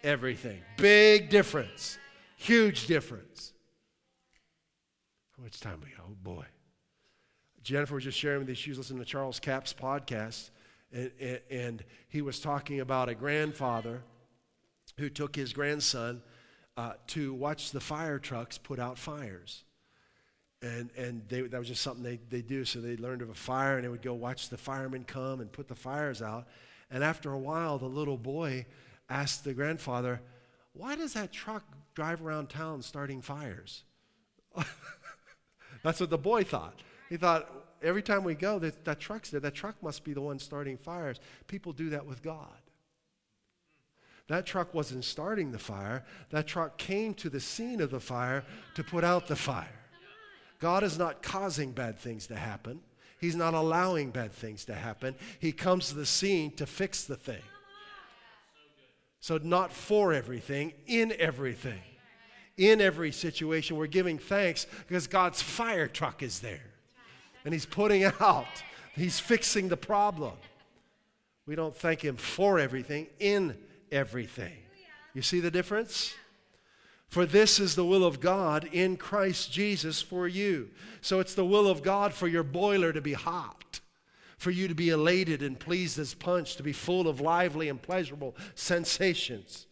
[0.03, 0.61] everything.
[0.77, 1.97] Big difference.
[2.37, 3.50] Huge difference.
[5.41, 6.05] How much time we got?
[6.07, 6.45] Oh boy.
[7.63, 10.51] Jennifer was just sharing with me, she was listening to Charles Capps' podcast,
[10.93, 14.03] and, and, and, he was talking about a grandfather
[14.99, 16.21] who took his grandson
[16.77, 19.63] uh, to watch the fire trucks put out fires.
[20.61, 22.63] And, and they, that was just something they, they do.
[22.63, 25.51] So they learned of a fire and they would go watch the firemen come and
[25.51, 26.49] put the fires out.
[26.91, 28.67] And after a while, the little boy
[29.09, 30.21] asked the grandfather,
[30.73, 31.63] Why does that truck
[31.95, 33.83] drive around town starting fires?
[35.83, 36.81] That's what the boy thought.
[37.09, 37.49] He thought,
[37.81, 39.39] every time we go, that, that truck's there.
[39.39, 41.19] That truck must be the one starting fires.
[41.47, 42.47] People do that with God.
[44.27, 48.45] That truck wasn't starting the fire, that truck came to the scene of the fire
[48.75, 49.67] to put out the fire.
[50.59, 52.79] God is not causing bad things to happen.
[53.19, 55.15] He's not allowing bad things to happen.
[55.39, 57.41] He comes to the scene to fix the thing.
[59.19, 61.81] So, not for everything, in everything
[62.57, 63.77] in every situation.
[63.77, 66.71] We're giving thanks because God's fire truck is there.
[67.43, 68.63] And He's putting out,
[68.95, 70.33] He's fixing the problem.
[71.45, 73.57] We don't thank Him for everything, in
[73.91, 74.53] everything.
[75.13, 76.13] You see the difference?
[77.07, 80.69] For this is the will of God in Christ Jesus for you.
[81.01, 83.81] So it's the will of God for your boiler to be hot,
[84.37, 87.81] for you to be elated and pleased as punch, to be full of lively and
[87.81, 89.67] pleasurable sensations.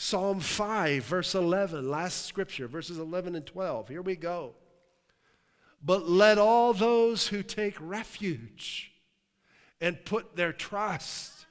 [0.00, 3.88] Psalm 5, verse 11, last scripture, verses 11 and 12.
[3.88, 4.54] Here we go.
[5.84, 8.92] But let all those who take refuge
[9.80, 11.46] and put their trust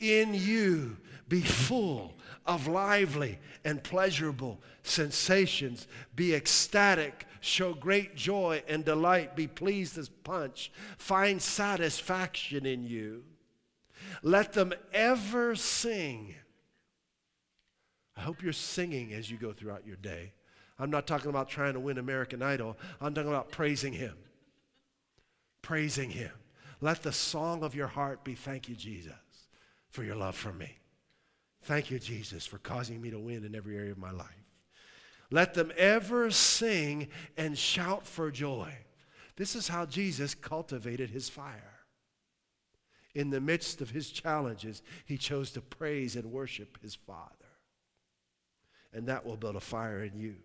[0.00, 2.14] in you be full
[2.46, 10.08] of lively and pleasurable sensations, be ecstatic, show great joy and delight, be pleased as
[10.08, 13.24] punch, find satisfaction in you.
[14.22, 16.36] Let them ever sing
[18.20, 20.34] I hope you're singing as you go throughout your day.
[20.78, 22.76] I'm not talking about trying to win American Idol.
[23.00, 24.14] I'm talking about praising Him.
[25.62, 26.30] Praising Him.
[26.82, 29.14] Let the song of your heart be thank you, Jesus,
[29.88, 30.76] for your love for me.
[31.62, 34.26] Thank you, Jesus, for causing me to win in every area of my life.
[35.30, 37.08] Let them ever sing
[37.38, 38.70] and shout for joy.
[39.36, 41.78] This is how Jesus cultivated his fire.
[43.14, 47.39] In the midst of his challenges, he chose to praise and worship his Father
[48.92, 50.36] and that will build a fire in you.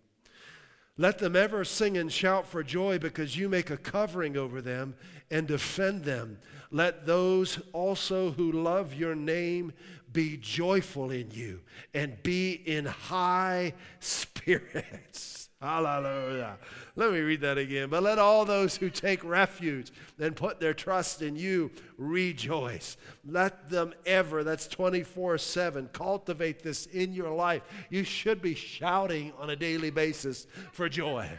[0.98, 4.96] Let them ever sing and shout for joy because you make a covering over them
[5.30, 6.40] and defend them.
[6.72, 9.74] Let those also who love your name
[10.14, 11.60] be joyful in you
[11.94, 15.45] and be in high spirits.
[15.62, 16.58] Hallelujah.
[16.96, 17.90] Let me read that again.
[17.90, 22.98] But let all those who take refuge and put their trust in you rejoice.
[23.26, 27.64] Let them ever, that's 24 7, cultivate this in your life.
[27.90, 31.30] You should be shouting on a daily basis for joy.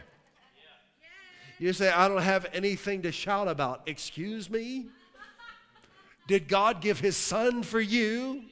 [1.59, 3.83] You say, I don't have anything to shout about.
[3.87, 4.87] Excuse me?
[6.27, 8.43] Did God give his son for you?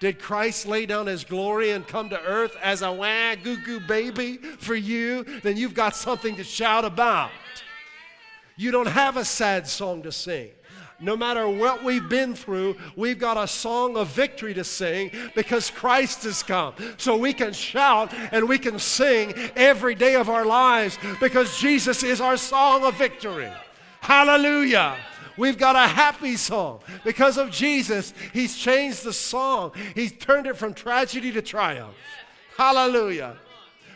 [0.00, 3.80] Did Christ lay down his glory and come to earth as a wah goo goo
[3.80, 5.24] baby for you?
[5.42, 7.30] Then you've got something to shout about.
[8.56, 10.50] You don't have a sad song to sing.
[11.00, 15.70] No matter what we've been through, we've got a song of victory to sing because
[15.70, 16.74] Christ has come.
[16.96, 22.02] So we can shout and we can sing every day of our lives because Jesus
[22.02, 23.50] is our song of victory.
[24.00, 24.96] Hallelujah.
[25.38, 26.80] We've got a happy song.
[27.04, 29.72] Because of Jesus, He's changed the song.
[29.94, 31.94] He's turned it from tragedy to triumph.
[32.56, 33.36] Hallelujah.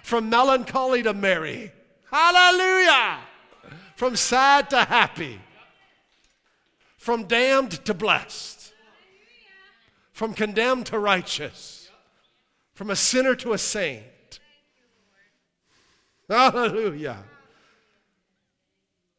[0.03, 1.72] From melancholy to merry.
[2.11, 3.18] Hallelujah.
[3.97, 5.40] From sad to happy.
[7.03, 8.72] from damned to blessed,
[10.12, 11.90] from condemned to righteous,
[12.74, 14.38] from a sinner to a saint.
[16.28, 17.24] Hallelujah.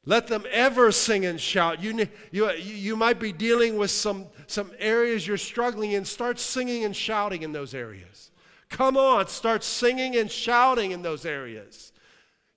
[0.06, 1.82] Let them ever sing and shout.
[1.82, 6.04] You, you, you might be dealing with some, some areas you're struggling in.
[6.04, 8.32] Start singing and shouting in those areas.
[8.70, 11.94] Come on, start singing and shouting in those areas.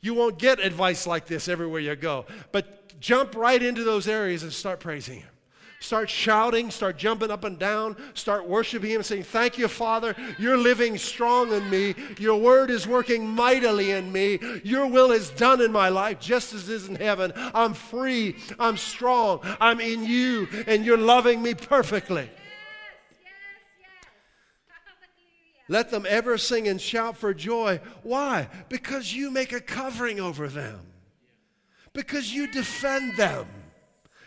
[0.01, 4.42] You won't get advice like this everywhere you go, but jump right into those areas
[4.42, 5.28] and start praising Him.
[5.87, 10.16] Start shouting, start jumping up and down, start worshiping Him, saying, Thank you, Father.
[10.37, 11.95] You're living strong in me.
[12.18, 14.41] Your word is working mightily in me.
[14.64, 17.32] Your will is done in my life just as it is in heaven.
[17.37, 18.34] I'm free.
[18.59, 19.39] I'm strong.
[19.61, 22.28] I'm in you, and you're loving me perfectly.
[25.68, 27.78] Let them ever sing and shout for joy.
[28.03, 28.49] Why?
[28.68, 30.80] Because you make a covering over them,
[31.93, 33.47] because you defend them.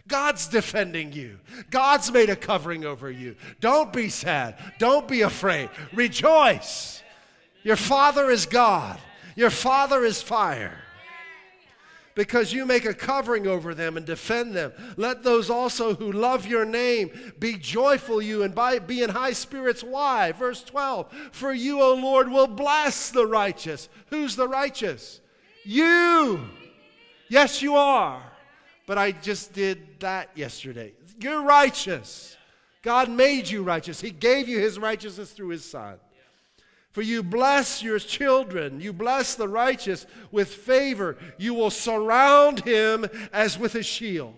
[0.10, 1.40] God's defending you.
[1.70, 3.36] God's made a covering over you.
[3.62, 4.56] Don't be sad.
[4.80, 5.70] Don't be afraid.
[5.94, 7.02] Rejoice.
[7.64, 9.00] Your Father is God.
[9.36, 10.78] Your Father is fire.
[12.16, 14.74] Because you make a covering over them and defend them.
[14.98, 19.32] Let those also who love your name be joyful, you, and by, be in high
[19.32, 19.84] spirits.
[19.84, 20.34] Why?
[20.34, 23.88] Verse 12 For you, O Lord, will bless the righteous.
[24.10, 25.22] Who's the righteous?
[25.64, 26.42] You.
[27.30, 28.22] Yes, you are
[28.90, 30.94] but I just did that yesterday.
[31.20, 32.36] You're righteous.
[32.82, 34.02] God made you righteous.
[34.02, 36.00] He gave you his righteousness through his son.
[36.90, 41.18] For you bless your children, you bless the righteous with favor.
[41.38, 44.34] You will surround him as with a shield.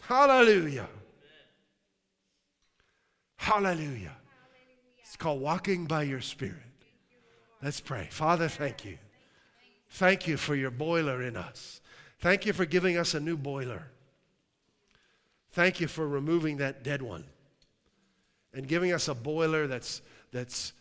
[0.00, 0.88] Hallelujah.
[3.34, 4.16] Hallelujah.
[5.02, 6.54] It's called walking by your spirit.
[7.60, 8.06] Let's pray.
[8.12, 8.96] Father, thank you.
[9.90, 11.80] Thank you for your boiler in us.
[12.20, 13.90] Thank you for giving us a new boiler.
[15.52, 17.24] Thank you for removing that dead one
[18.52, 20.02] and giving us a boiler that's,
[20.32, 20.72] that's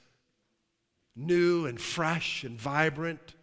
[1.16, 3.36] new and fresh and vibrant.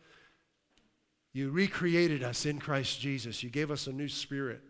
[1.33, 3.43] You recreated us in Christ Jesus.
[3.43, 4.61] You gave us a new spirit.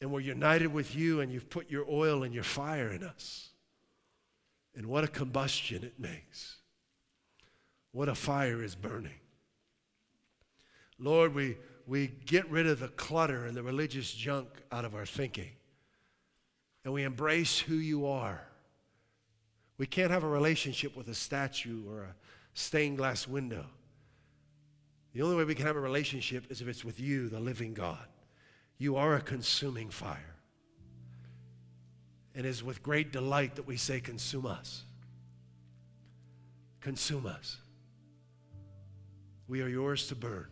[0.00, 3.50] And we're united with you, and you've put your oil and your fire in us.
[4.74, 6.56] And what a combustion it makes.
[7.92, 9.20] What a fire is burning.
[10.98, 11.56] Lord, we
[11.86, 15.50] we get rid of the clutter and the religious junk out of our thinking.
[16.84, 18.40] And we embrace who you are.
[19.78, 22.14] We can't have a relationship with a statue or a
[22.54, 23.66] stained glass window.
[25.12, 27.74] The only way we can have a relationship is if it's with you, the living
[27.74, 28.06] God.
[28.78, 30.36] You are a consuming fire.
[32.34, 34.84] And it is with great delight that we say, Consume us.
[36.80, 37.58] Consume us.
[39.46, 40.46] We are yours to burn.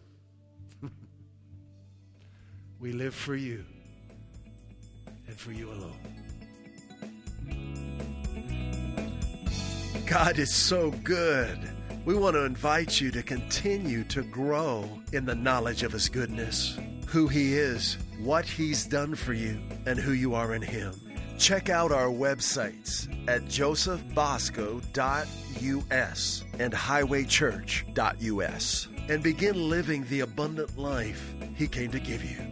[2.81, 3.65] We live for you
[5.27, 5.99] and for you alone.
[10.07, 11.59] God is so good.
[12.07, 16.79] We want to invite you to continue to grow in the knowledge of His goodness,
[17.07, 20.95] who He is, what He's done for you, and who you are in Him.
[21.37, 31.69] Check out our websites at josephbosco.us and highwaychurch.us and begin living the abundant life He
[31.69, 32.50] came to give you.